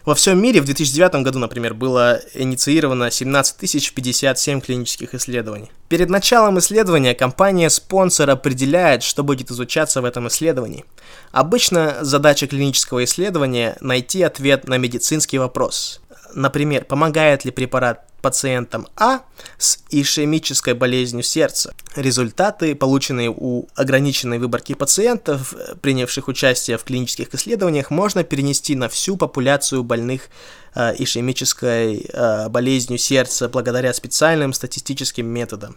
Во 0.05 0.15
всем 0.15 0.41
мире 0.41 0.61
в 0.61 0.65
2009 0.65 1.25
году, 1.25 1.39
например, 1.39 1.75
было 1.75 2.21
инициировано 2.35 3.11
17 3.11 3.95
057 3.95 4.61
клинических 4.61 5.15
исследований. 5.15 5.71
Перед 5.89 6.11
началом 6.11 6.59
исследования 6.59 7.15
компания-спонсор 7.15 8.31
определяет, 8.31 9.03
что 9.03 9.23
будет 9.23 9.51
изучаться 9.51 10.03
в 10.03 10.05
этом 10.05 10.29
исследовании. 10.29 10.85
Обычно 11.33 11.99
задача 12.03 12.47
клинического 12.47 13.05
исследования– 13.05 13.77
найти 13.81 14.23
ответ 14.23 14.69
на 14.69 14.79
медицинский 14.79 15.39
вопрос. 15.39 16.01
Например, 16.37 16.85
помогает 16.85 17.47
ли 17.47 17.51
препарат 17.51 18.07
пациентам 18.21 18.89
А 18.97 19.21
с 19.57 19.79
ишемической 19.89 20.75
болезнью 20.75 21.23
сердца. 21.23 21.75
Результаты, 21.95 22.75
полученные 22.75 23.31
у 23.31 23.69
ограниченной 23.75 24.39
выборки 24.39 24.75
пациентов, 24.75 25.55
принявших 25.81 26.29
участие 26.29 26.77
в 26.77 26.85
клинических 26.85 27.33
исследованиях, 27.33 27.91
можно 27.91 28.23
перенести 28.23 28.75
на 28.75 28.89
всю 28.91 29.17
популяцию 29.17 29.83
больных 29.83 30.29
э, 30.75 30.95
ишемической 30.99 32.07
э, 32.13 32.49
болезнью 32.51 32.99
сердца 32.99 33.49
благодаря 33.49 33.95
специальным 33.95 34.53
статистическим 34.53 35.27
методам. 35.27 35.77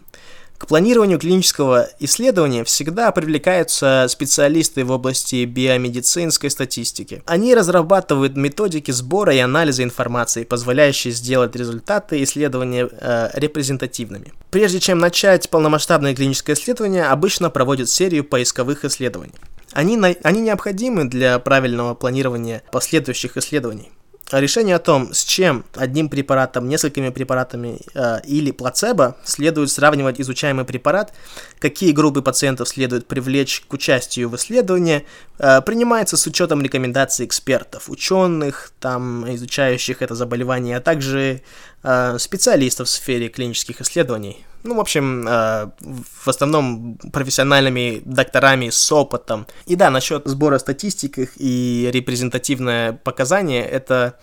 К 0.60 0.66
планированию 0.66 1.18
клинического 1.18 1.88
исследования 2.00 2.64
всегда 2.64 3.12
привлекаются 3.12 4.04
специалисты 4.10 4.84
в 4.84 4.90
области 4.90 5.46
биомедицинской 5.46 6.50
статистики. 6.50 7.22
Они 7.24 7.54
разрабатывают 7.54 8.36
методики 8.36 8.90
сбора 8.90 9.34
и 9.34 9.38
анализа 9.38 9.84
информации, 9.84 10.44
позволяющие 10.44 11.14
сделать 11.14 11.56
результаты 11.56 12.22
исследования 12.22 12.90
э, 12.92 13.30
репрезентативными. 13.32 14.34
Прежде 14.50 14.80
чем 14.80 14.98
начать 14.98 15.48
полномасштабное 15.48 16.14
клиническое 16.14 16.54
исследование, 16.54 17.06
обычно 17.06 17.48
проводят 17.48 17.88
серию 17.88 18.22
поисковых 18.22 18.84
исследований. 18.84 19.32
Они, 19.72 19.98
они 20.22 20.40
необходимы 20.42 21.06
для 21.06 21.38
правильного 21.38 21.94
планирования 21.94 22.62
последующих 22.70 23.38
исследований. 23.38 23.90
Решение 24.32 24.76
о 24.76 24.78
том, 24.78 25.12
с 25.12 25.24
чем 25.24 25.64
одним 25.74 26.08
препаратом, 26.08 26.68
несколькими 26.68 27.08
препаратами 27.08 27.80
э, 27.94 28.20
или 28.24 28.52
плацебо 28.52 29.16
следует 29.24 29.70
сравнивать 29.70 30.20
изучаемый 30.20 30.64
препарат, 30.64 31.12
какие 31.58 31.90
группы 31.90 32.22
пациентов 32.22 32.68
следует 32.68 33.08
привлечь 33.08 33.64
к 33.66 33.72
участию 33.72 34.28
в 34.28 34.36
исследовании, 34.36 35.04
э, 35.38 35.60
принимается 35.62 36.16
с 36.16 36.24
учетом 36.28 36.62
рекомендаций 36.62 37.26
экспертов, 37.26 37.90
ученых, 37.90 38.72
там, 38.78 39.28
изучающих 39.34 40.00
это 40.00 40.14
заболевание, 40.14 40.76
а 40.76 40.80
также 40.80 41.42
э, 41.82 42.18
специалистов 42.18 42.86
в 42.86 42.90
сфере 42.90 43.30
клинических 43.30 43.80
исследований. 43.80 44.44
Ну, 44.62 44.74
в 44.74 44.80
общем, 44.80 45.26
э, 45.26 45.70
в 45.80 46.28
основном 46.28 46.98
профессиональными 47.12 48.02
докторами 48.04 48.70
с 48.70 48.92
опытом. 48.92 49.46
И 49.66 49.76
да, 49.76 49.90
насчет 49.90 50.26
сбора 50.26 50.58
статистик 50.58 51.18
и 51.36 51.90
репрезентативное 51.92 52.92
показание, 52.92 53.64
это... 53.64 54.18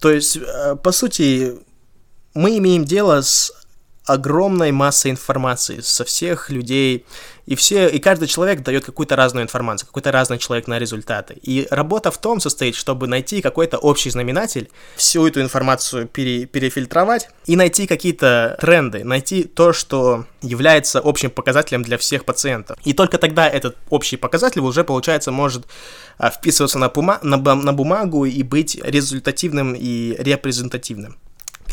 То 0.00 0.10
есть, 0.10 0.36
э, 0.36 0.76
по 0.76 0.92
сути, 0.92 1.58
мы 2.34 2.58
имеем 2.58 2.84
дело 2.84 3.22
с 3.22 3.52
огромной 4.06 4.72
массой 4.72 5.10
информации 5.10 5.80
со 5.80 6.04
всех 6.04 6.50
людей, 6.50 7.04
и 7.46 7.54
все, 7.54 7.88
и 7.88 7.98
каждый 7.98 8.26
человек 8.26 8.62
дает 8.62 8.84
какую-то 8.84 9.14
разную 9.14 9.44
информацию, 9.44 9.86
какой-то 9.86 10.10
разный 10.10 10.38
человек 10.38 10.66
на 10.66 10.78
результаты. 10.78 11.38
И 11.42 11.66
работа 11.70 12.10
в 12.10 12.18
том 12.18 12.40
состоит, 12.40 12.74
чтобы 12.74 13.06
найти 13.06 13.40
какой-то 13.40 13.78
общий 13.78 14.10
знаменатель, 14.10 14.68
всю 14.96 15.26
эту 15.26 15.40
информацию 15.40 16.08
пере, 16.08 16.46
перефильтровать 16.46 17.28
и 17.46 17.56
найти 17.56 17.86
какие-то 17.86 18.56
тренды, 18.60 19.04
найти 19.04 19.44
то, 19.44 19.72
что 19.72 20.24
является 20.42 21.00
общим 21.00 21.30
показателем 21.30 21.82
для 21.82 21.98
всех 21.98 22.24
пациентов. 22.24 22.78
И 22.84 22.92
только 22.92 23.18
тогда 23.18 23.48
этот 23.48 23.76
общий 23.90 24.16
показатель 24.16 24.60
уже, 24.60 24.82
получается, 24.82 25.30
может 25.30 25.66
а, 26.18 26.30
вписываться 26.30 26.78
на, 26.78 26.88
бума- 26.88 27.20
на, 27.22 27.36
на 27.36 27.72
бумагу 27.72 28.24
и 28.24 28.42
быть 28.42 28.76
результативным 28.82 29.74
и 29.74 30.16
репрезентативным. 30.18 31.16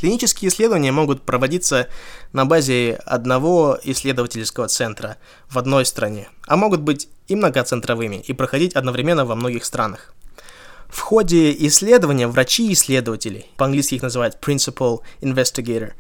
Клинические 0.04 0.50
исследования 0.50 0.92
могут 0.92 1.22
проводиться 1.22 1.88
на 2.34 2.44
базе 2.44 3.00
одного 3.06 3.80
исследовательского 3.86 4.68
центра 4.68 5.16
в 5.50 5.58
одной 5.58 5.86
стране, 5.86 6.28
а 6.46 6.58
могут 6.58 6.82
быть 6.82 7.08
и 7.30 7.38
многоцентровыми 7.38 8.18
и 8.18 8.34
проходить 8.34 8.74
одновременно 8.74 9.24
во 9.24 9.36
многих 9.36 9.64
странах. 9.64 10.14
В 10.90 11.00
ходе 11.00 11.54
исследования 11.68 12.28
врачи-исследователи, 12.28 13.46
по-английски 13.56 13.96
их 13.96 14.02
называют 14.02 14.40
principal 14.42 15.00
investigator, 15.22 15.94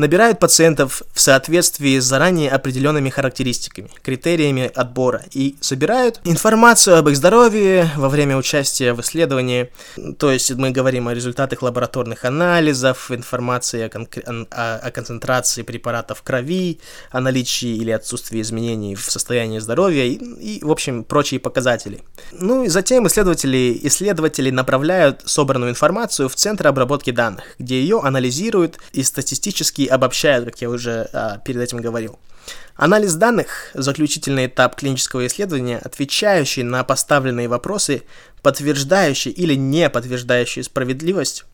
набирают 0.00 0.38
пациентов 0.38 1.02
в 1.12 1.20
соответствии 1.20 1.98
с 1.98 2.04
заранее 2.04 2.50
определенными 2.50 3.10
характеристиками, 3.10 3.90
критериями 4.02 4.70
отбора 4.74 5.22
и 5.32 5.56
собирают 5.60 6.20
информацию 6.24 6.96
об 6.96 7.08
их 7.08 7.16
здоровье 7.16 7.90
во 7.96 8.08
время 8.08 8.36
участия 8.36 8.94
в 8.94 9.00
исследовании. 9.02 9.70
То 10.18 10.32
есть 10.32 10.50
мы 10.52 10.70
говорим 10.70 11.08
о 11.08 11.14
результатах 11.14 11.62
лабораторных 11.62 12.24
анализов, 12.24 13.10
информации 13.10 13.82
о, 13.82 13.88
кон- 13.90 14.48
о, 14.50 14.76
о 14.76 14.90
концентрации 14.90 15.62
препаратов 15.62 16.18
в 16.18 16.22
крови, 16.22 16.80
о 17.10 17.20
наличии 17.20 17.76
или 17.76 17.90
отсутствии 17.90 18.40
изменений 18.40 18.94
в 18.94 19.10
состоянии 19.10 19.58
здоровья 19.58 20.04
и, 20.04 20.14
и 20.14 20.64
в 20.64 20.70
общем, 20.70 21.04
прочие 21.04 21.40
показатели. 21.40 22.00
Ну 22.32 22.64
и 22.64 22.68
затем 22.68 23.06
исследователи, 23.06 23.78
исследователи 23.82 24.50
направляют 24.50 25.22
собранную 25.26 25.70
информацию 25.70 26.28
в 26.30 26.34
Центр 26.34 26.68
обработки 26.68 27.10
данных, 27.10 27.44
где 27.58 27.80
ее 27.82 28.00
анализируют 28.00 28.78
и 28.92 29.02
статистически 29.02 29.89
обобщают, 29.90 30.44
как 30.44 30.60
я 30.60 30.70
уже 30.70 31.08
а, 31.12 31.38
перед 31.38 31.60
этим 31.60 31.78
говорил. 31.78 32.18
Анализ 32.74 33.14
данных– 33.14 33.70
заключительный 33.74 34.46
этап 34.46 34.76
клинического 34.76 35.26
исследования, 35.26 35.78
отвечающий 35.78 36.62
на 36.62 36.82
поставленные 36.82 37.48
вопросы, 37.48 38.02
подтверждающий 38.42 39.30
или 39.30 39.54
не 39.54 39.90
подтверждающий 39.90 40.62
справедливость 40.62 41.44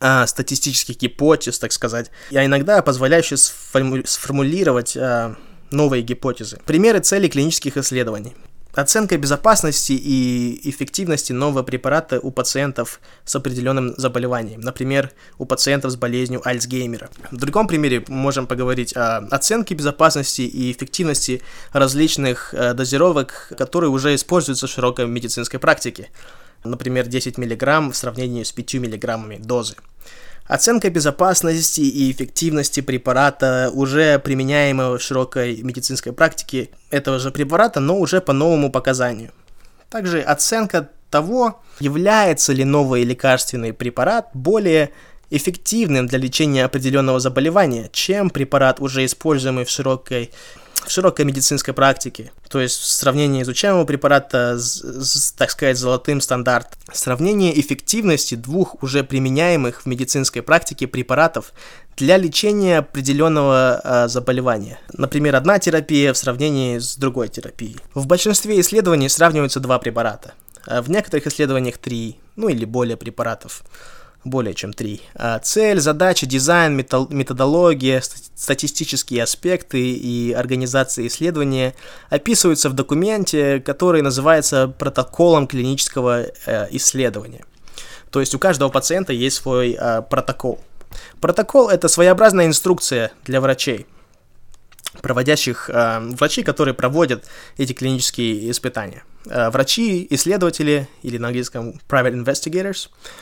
а, 0.00 0.26
статистических 0.26 0.96
гипотез, 0.96 1.58
так 1.58 1.72
сказать, 1.72 2.10
а 2.32 2.44
иногда 2.44 2.82
позволяющий 2.82 3.36
сформу- 3.36 4.04
сформулировать 4.06 4.96
а, 4.96 5.36
новые 5.70 6.02
гипотезы. 6.02 6.58
Примеры 6.64 7.00
целей 7.00 7.28
клинических 7.28 7.76
исследований. 7.76 8.34
Оценка 8.74 9.16
безопасности 9.16 9.92
и 9.92 10.68
эффективности 10.68 11.32
нового 11.32 11.62
препарата 11.62 12.18
у 12.20 12.32
пациентов 12.32 13.00
с 13.24 13.36
определенным 13.36 13.94
заболеванием, 13.96 14.60
например, 14.60 15.12
у 15.38 15.46
пациентов 15.46 15.92
с 15.92 15.96
болезнью 15.96 16.40
Альцгеймера. 16.44 17.08
В 17.30 17.36
другом 17.36 17.68
примере 17.68 18.04
можем 18.08 18.48
поговорить 18.48 18.96
о 18.96 19.18
оценке 19.30 19.74
безопасности 19.74 20.42
и 20.42 20.72
эффективности 20.72 21.40
различных 21.72 22.52
э, 22.52 22.74
дозировок, 22.74 23.52
которые 23.56 23.90
уже 23.90 24.14
используются 24.14 24.66
в 24.66 24.70
широкой 24.70 25.06
медицинской 25.06 25.60
практике, 25.60 26.08
например, 26.64 27.06
10 27.06 27.38
мг 27.38 27.92
в 27.92 27.94
сравнении 27.94 28.42
с 28.42 28.50
5 28.50 28.74
мг 28.74 29.38
дозы. 29.38 29.76
Оценка 30.46 30.90
безопасности 30.90 31.80
и 31.80 32.10
эффективности 32.12 32.80
препарата, 32.80 33.70
уже 33.72 34.18
применяемого 34.18 34.98
в 34.98 35.02
широкой 35.02 35.62
медицинской 35.62 36.12
практике 36.12 36.68
этого 36.90 37.18
же 37.18 37.30
препарата, 37.30 37.80
но 37.80 37.98
уже 37.98 38.20
по 38.20 38.34
новому 38.34 38.70
показанию. 38.70 39.30
Также 39.88 40.20
оценка 40.20 40.90
того, 41.10 41.62
является 41.80 42.52
ли 42.52 42.64
новый 42.64 43.04
лекарственный 43.04 43.72
препарат 43.72 44.28
более 44.34 44.90
эффективным 45.30 46.06
для 46.06 46.18
лечения 46.18 46.64
определенного 46.64 47.20
заболевания, 47.20 47.88
чем 47.92 48.28
препарат, 48.28 48.80
уже 48.80 49.04
используемый 49.04 49.64
в 49.64 49.70
широкой 49.70 50.30
в 50.86 50.90
широкой 50.90 51.24
медицинской 51.24 51.74
практике. 51.74 52.32
То 52.48 52.60
есть 52.60 52.82
сравнение 52.84 53.42
изучаемого 53.42 53.84
препарата 53.84 54.58
с, 54.58 54.82
с, 54.82 55.32
так 55.32 55.50
сказать, 55.50 55.78
золотым 55.78 56.20
стандартом. 56.20 56.78
Сравнение 56.92 57.58
эффективности 57.58 58.34
двух 58.34 58.82
уже 58.82 59.04
применяемых 59.04 59.82
в 59.82 59.86
медицинской 59.86 60.42
практике 60.42 60.86
препаратов 60.86 61.52
для 61.96 62.16
лечения 62.16 62.78
определенного 62.78 63.80
э, 63.82 64.08
заболевания. 64.08 64.78
Например, 64.92 65.36
одна 65.36 65.58
терапия 65.58 66.12
в 66.12 66.18
сравнении 66.18 66.78
с 66.78 66.96
другой 66.96 67.28
терапией. 67.28 67.76
В 67.94 68.06
большинстве 68.06 68.60
исследований 68.60 69.08
сравниваются 69.08 69.60
два 69.60 69.78
препарата. 69.78 70.34
А 70.66 70.82
в 70.82 70.90
некоторых 70.90 71.26
исследованиях 71.26 71.78
три, 71.78 72.18
ну 72.36 72.48
или 72.48 72.64
более 72.64 72.96
препаратов 72.96 73.62
более 74.24 74.54
чем 74.54 74.72
три. 74.72 75.02
А, 75.14 75.38
цель, 75.38 75.80
задача, 75.80 76.26
дизайн, 76.26 76.74
методология, 76.76 78.02
статистические 78.34 79.22
аспекты 79.22 79.92
и 79.92 80.32
организация 80.32 81.06
исследования 81.06 81.74
описываются 82.10 82.70
в 82.70 82.72
документе, 82.72 83.60
который 83.60 84.02
называется 84.02 84.68
протоколом 84.68 85.46
клинического 85.46 86.22
э, 86.22 86.66
исследования. 86.70 87.44
То 88.10 88.20
есть 88.20 88.34
у 88.34 88.38
каждого 88.38 88.70
пациента 88.70 89.12
есть 89.12 89.36
свой 89.36 89.76
э, 89.78 90.02
протокол. 90.02 90.60
Протокол 91.20 91.68
это 91.68 91.88
своеобразная 91.88 92.46
инструкция 92.46 93.12
для 93.24 93.40
врачей, 93.40 93.86
проводящих 95.02 95.68
э, 95.68 96.00
врачей, 96.00 96.44
которые 96.44 96.74
проводят 96.74 97.24
эти 97.56 97.72
клинические 97.72 98.50
испытания. 98.50 99.04
Врачи, 99.24 100.06
исследователи 100.10 100.86
или 101.02 101.16
на 101.16 101.28
английском 101.28 101.80
private 101.88 102.12
investigators 102.12 102.90
а, 102.90 103.14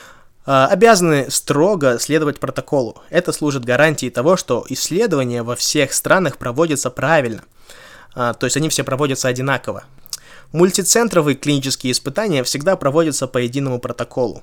обязаны 0.44 1.30
строго 1.30 1.98
следовать 1.98 2.40
протоколу. 2.40 3.00
Это 3.10 3.32
служит 3.32 3.64
гарантией 3.64 4.10
того, 4.10 4.36
что 4.36 4.64
исследования 4.68 5.42
во 5.42 5.56
всех 5.56 5.92
странах 5.92 6.38
проводятся 6.38 6.90
правильно. 6.90 7.42
А, 8.14 8.34
то 8.34 8.46
есть 8.46 8.56
они 8.56 8.68
все 8.68 8.84
проводятся 8.84 9.28
одинаково. 9.28 9.84
Мультицентровые 10.52 11.34
клинические 11.34 11.92
испытания 11.92 12.44
всегда 12.44 12.76
проводятся 12.76 13.26
по 13.26 13.38
единому 13.38 13.78
протоколу. 13.78 14.42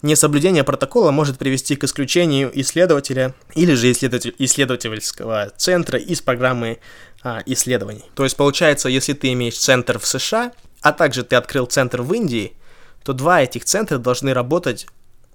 Несоблюдение 0.00 0.64
протокола 0.64 1.10
может 1.10 1.36
привести 1.36 1.76
к 1.76 1.84
исключению 1.84 2.50
исследователя 2.58 3.34
или 3.54 3.74
же 3.74 3.92
исследователь, 3.92 4.34
исследовательского 4.38 5.52
центра 5.58 5.98
из 5.98 6.22
программы 6.22 6.78
а, 7.22 7.42
исследований. 7.44 8.04
То 8.14 8.24
есть 8.24 8.36
получается, 8.36 8.88
если 8.88 9.12
ты 9.12 9.32
имеешь 9.32 9.58
центр 9.58 9.98
в 9.98 10.06
США, 10.06 10.52
а 10.80 10.92
также 10.92 11.24
ты 11.24 11.36
открыл 11.36 11.66
центр 11.66 12.00
в 12.00 12.14
Индии, 12.14 12.54
то 13.04 13.12
два 13.12 13.42
этих 13.42 13.66
центра 13.66 13.98
должны 13.98 14.32
работать 14.32 14.86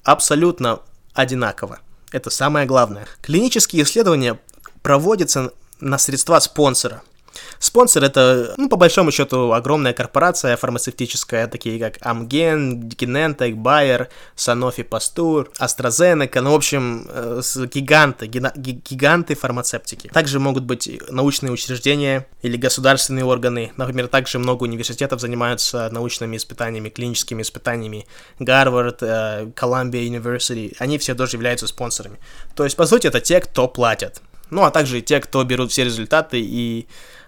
абсолютно 0.05 0.79
одинаково. 1.13 1.79
Это 2.11 2.29
самое 2.29 2.65
главное. 2.65 3.05
Клинические 3.21 3.83
исследования 3.83 4.39
проводятся 4.81 5.51
на 5.81 5.97
средства 5.97 6.39
спонсора– 6.39 7.01
Спонсор 7.59 8.03
это, 8.03 8.53
ну, 8.57 8.69
по 8.69 8.77
большому 8.77 9.11
счету, 9.11 9.51
огромная 9.51 9.93
корпорация 9.93 10.57
фармацевтическая, 10.57 11.47
такие 11.47 11.79
как 11.79 11.97
Amgen, 11.97 12.89
Genentech, 12.89 13.55
Bayer, 13.55 14.07
Sanofi 14.35 14.87
Pasteur, 14.87 15.47
AstraZeneca, 15.59 16.41
ну, 16.41 16.51
в 16.51 16.55
общем, 16.55 17.07
э, 17.09 17.41
гиганты, 17.73 18.27
гиганты 18.27 19.35
фармацевтики. 19.35 20.07
Также 20.09 20.39
могут 20.39 20.63
быть 20.63 20.89
научные 21.09 21.51
учреждения 21.51 22.27
или 22.41 22.57
государственные 22.57 23.25
органы. 23.25 23.71
Например, 23.77 24.07
также 24.07 24.39
много 24.39 24.63
университетов 24.63 25.19
занимаются 25.21 25.89
научными 25.91 26.37
испытаниями, 26.37 26.89
клиническими 26.89 27.41
испытаниями. 27.41 28.05
Гарвард, 28.39 29.01
э, 29.01 29.51
Columbia 29.55 30.07
University, 30.07 30.75
они 30.79 30.97
все 30.97 31.15
тоже 31.15 31.37
являются 31.37 31.67
спонсорами. 31.67 32.19
То 32.55 32.63
есть, 32.63 32.75
по 32.75 32.85
сути, 32.85 33.07
это 33.07 33.21
те, 33.21 33.39
кто 33.39 33.67
платят. 33.67 34.21
Ну, 34.49 34.63
а 34.63 34.71
также 34.71 35.01
те, 35.01 35.19
кто 35.19 35.43
берут 35.43 35.71
все 35.71 35.83
результаты 35.83 36.39
и 36.39 36.87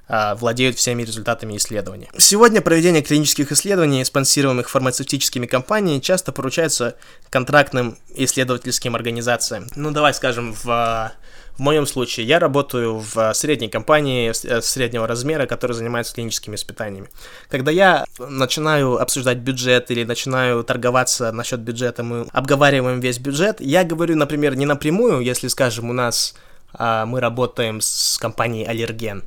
владеют 0.09 0.77
всеми 0.77 1.03
результатами 1.03 1.57
исследований. 1.57 2.09
Сегодня 2.17 2.61
проведение 2.61 3.01
клинических 3.01 3.51
исследований, 3.51 4.05
спонсируемых 4.05 4.69
фармацевтическими 4.69 5.45
компаниями, 5.45 5.99
часто 5.99 6.31
поручается 6.31 6.95
контрактным 7.29 7.97
исследовательским 8.15 8.95
организациям. 8.95 9.67
Ну, 9.75 9.91
давай 9.91 10.13
скажем, 10.13 10.53
в 10.53 11.11
в 11.57 11.59
моем 11.59 11.87
случае 11.87 12.27
я 12.27 12.37
работаю 12.37 12.99
в 12.99 13.33
средней 13.33 13.67
компании 13.67 14.29
э, 14.29 14.61
среднего 14.61 15.07
размера, 15.07 15.47
которая 15.47 15.75
занимается 15.75 16.13
клиническими 16.13 16.55
испытаниями. 16.55 17.09
Когда 17.49 17.71
я 17.71 18.05
начинаю 18.19 19.01
обсуждать 19.01 19.39
бюджет 19.39 19.89
или 19.89 20.03
начинаю 20.03 20.63
торговаться 20.63 21.31
насчет 21.31 21.59
бюджета, 21.59 22.03
мы 22.03 22.27
обговариваем 22.31 22.99
весь 22.99 23.17
бюджет, 23.17 23.59
я 23.59 23.83
говорю, 23.83 24.15
например, 24.15 24.55
не 24.55 24.67
напрямую, 24.67 25.21
если, 25.21 25.47
скажем, 25.47 25.89
у 25.89 25.93
нас 25.93 26.35
а, 26.73 27.07
мы 27.07 27.19
работаем 27.19 27.81
с 27.81 28.19
компанией 28.19 28.65
Аллерген 28.65 29.23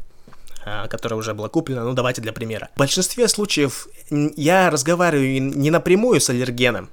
которая 0.88 1.18
уже 1.18 1.34
была 1.34 1.48
куплена, 1.48 1.84
ну 1.84 1.94
давайте 1.94 2.20
для 2.20 2.32
примера. 2.32 2.68
В 2.74 2.78
большинстве 2.78 3.28
случаев 3.28 3.88
я 4.10 4.70
разговариваю 4.70 5.42
не 5.42 5.70
напрямую 5.70 6.20
с 6.20 6.30
аллергеном, 6.30 6.90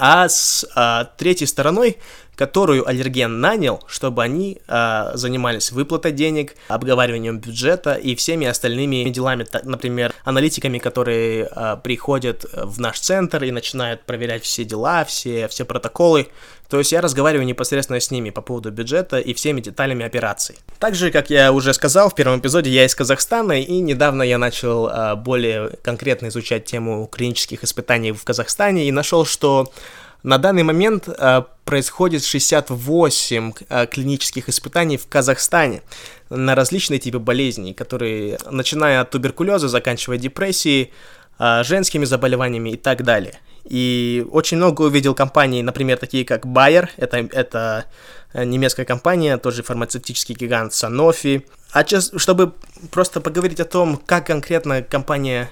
а 0.00 0.28
с 0.28 0.66
а, 0.74 1.04
третьей 1.18 1.46
стороной, 1.46 1.98
которую 2.34 2.88
аллерген 2.88 3.38
нанял, 3.38 3.84
чтобы 3.86 4.22
они 4.22 4.58
а, 4.66 5.10
занимались 5.14 5.72
выплатой 5.72 6.12
денег, 6.12 6.54
обговариванием 6.68 7.38
бюджета 7.38 7.94
и 7.94 8.14
всеми 8.14 8.46
остальными 8.46 9.06
делами, 9.10 9.44
так, 9.44 9.64
например, 9.64 10.14
аналитиками, 10.24 10.78
которые 10.78 11.50
а, 11.52 11.76
приходят 11.76 12.46
в 12.50 12.80
наш 12.80 12.98
центр 12.98 13.44
и 13.44 13.50
начинают 13.50 14.02
проверять 14.04 14.42
все 14.42 14.64
дела, 14.64 15.04
все, 15.04 15.48
все 15.48 15.66
протоколы. 15.66 16.28
То 16.70 16.78
есть 16.78 16.92
я 16.92 17.02
разговариваю 17.02 17.46
непосредственно 17.46 18.00
с 18.00 18.10
ними 18.10 18.30
по 18.30 18.40
поводу 18.40 18.70
бюджета 18.70 19.18
и 19.18 19.34
всеми 19.34 19.60
деталями 19.60 20.06
операций. 20.06 20.56
Также, 20.80 21.10
как 21.10 21.28
я 21.28 21.52
уже 21.52 21.74
сказал 21.74 22.08
в 22.08 22.14
первом 22.14 22.40
эпизоде, 22.40 22.70
я 22.70 22.86
из 22.86 22.94
Казахстана, 22.94 23.60
и 23.60 23.80
недавно 23.80 24.22
я 24.22 24.38
начал 24.38 24.88
а, 24.88 25.14
более 25.14 25.72
конкретно 25.82 26.28
изучать 26.28 26.64
тему 26.64 27.06
клинических 27.06 27.62
испытаний 27.64 28.12
в 28.12 28.24
Казахстане 28.24 28.88
и 28.88 28.90
нашел, 28.90 29.26
что 29.26 29.70
на 30.22 30.38
данный 30.38 30.62
момент 30.62 31.06
э, 31.06 31.42
происходит 31.66 32.24
68 32.24 33.52
э, 33.68 33.86
клинических 33.88 34.48
испытаний 34.48 34.96
в 34.96 35.06
Казахстане 35.06 35.82
на 36.30 36.54
различные 36.54 36.98
типы 36.98 37.18
болезней, 37.18 37.74
которые, 37.74 38.38
начиная 38.50 39.02
от 39.02 39.10
туберкулеза, 39.10 39.68
заканчивая 39.68 40.16
депрессией, 40.16 40.92
э, 41.38 41.62
женскими 41.62 42.06
заболеваниями 42.06 42.70
и 42.70 42.76
так 42.76 43.02
далее. 43.02 43.38
И 43.64 44.26
очень 44.30 44.56
много 44.56 44.82
увидел 44.82 45.14
компаний, 45.14 45.62
например, 45.62 45.98
такие 45.98 46.24
как 46.24 46.46
Bayer, 46.46 46.88
это, 46.96 47.18
это 47.18 47.84
немецкая 48.34 48.84
компания, 48.84 49.36
тоже 49.38 49.62
фармацевтический 49.62 50.34
гигант 50.34 50.72
Sanofi. 50.72 51.44
А 51.72 51.84
сейчас, 51.84 52.10
чтобы 52.16 52.52
просто 52.90 53.20
поговорить 53.20 53.60
о 53.60 53.64
том, 53.64 53.96
как 53.96 54.26
конкретно 54.26 54.82
компания 54.82 55.50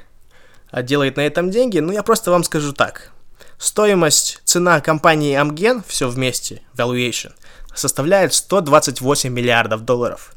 делает 0.73 1.17
на 1.17 1.23
этом 1.23 1.51
деньги, 1.51 1.79
ну 1.79 1.93
я 1.93 2.03
просто 2.03 2.31
вам 2.31 2.45
скажу 2.45 2.73
так. 2.73 3.13
Стоимость, 3.59 4.41
цена 4.45 4.81
компании 4.81 5.41
Amgen, 5.41 5.83
все 5.87 6.09
вместе, 6.09 6.63
valuation, 6.77 7.33
составляет 7.75 8.35
128 8.35 9.33
миллиардов 9.33 9.85
долларов. 9.85 10.33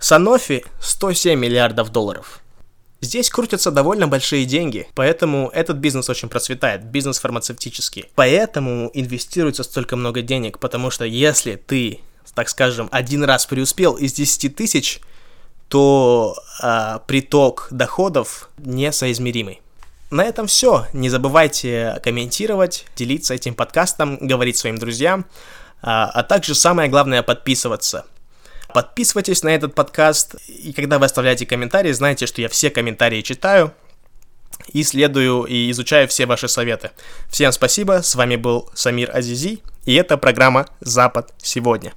Sanofi 0.00 0.64
107 0.80 1.38
миллиардов 1.38 1.90
долларов. 1.90 2.40
Здесь 3.00 3.30
крутятся 3.30 3.70
довольно 3.70 4.08
большие 4.08 4.44
деньги, 4.44 4.88
поэтому 4.94 5.50
этот 5.54 5.76
бизнес 5.76 6.10
очень 6.10 6.28
процветает, 6.28 6.84
бизнес 6.84 7.20
фармацевтический. 7.20 8.06
Поэтому 8.16 8.90
инвестируется 8.92 9.62
столько 9.62 9.94
много 9.94 10.20
денег, 10.20 10.58
потому 10.58 10.90
что 10.90 11.04
если 11.04 11.54
ты, 11.54 12.00
так 12.34 12.48
скажем, 12.48 12.88
один 12.90 13.22
раз 13.22 13.46
преуспел 13.46 13.94
из 13.94 14.12
10 14.14 14.56
тысяч, 14.56 15.00
то 15.68 16.36
а, 16.60 16.98
приток 17.00 17.68
доходов 17.70 18.50
несоизмеримый. 18.58 19.60
На 20.10 20.24
этом 20.24 20.46
все. 20.46 20.86
Не 20.92 21.10
забывайте 21.10 22.00
комментировать, 22.02 22.86
делиться 22.96 23.34
этим 23.34 23.54
подкастом, 23.54 24.16
говорить 24.20 24.56
своим 24.56 24.78
друзьям, 24.78 25.26
а, 25.82 26.06
а 26.06 26.22
также 26.22 26.54
самое 26.54 26.88
главное 26.88 27.22
подписываться. 27.22 28.06
Подписывайтесь 28.72 29.42
на 29.42 29.48
этот 29.48 29.74
подкаст, 29.74 30.36
и 30.46 30.72
когда 30.72 30.98
вы 30.98 31.06
оставляете 31.06 31.46
комментарии, 31.46 31.92
знайте, 31.92 32.26
что 32.26 32.42
я 32.42 32.48
все 32.48 32.70
комментарии 32.70 33.22
читаю, 33.22 33.72
исследую 34.72 35.44
и 35.44 35.70
изучаю 35.70 36.06
все 36.08 36.26
ваши 36.26 36.48
советы. 36.48 36.90
Всем 37.28 37.50
спасибо, 37.52 38.02
с 38.02 38.14
вами 38.14 38.36
был 38.36 38.70
Самир 38.74 39.14
Азизи, 39.14 39.62
и 39.84 39.94
это 39.94 40.18
программа 40.18 40.66
«Запад 40.80 41.32
сегодня». 41.38 41.92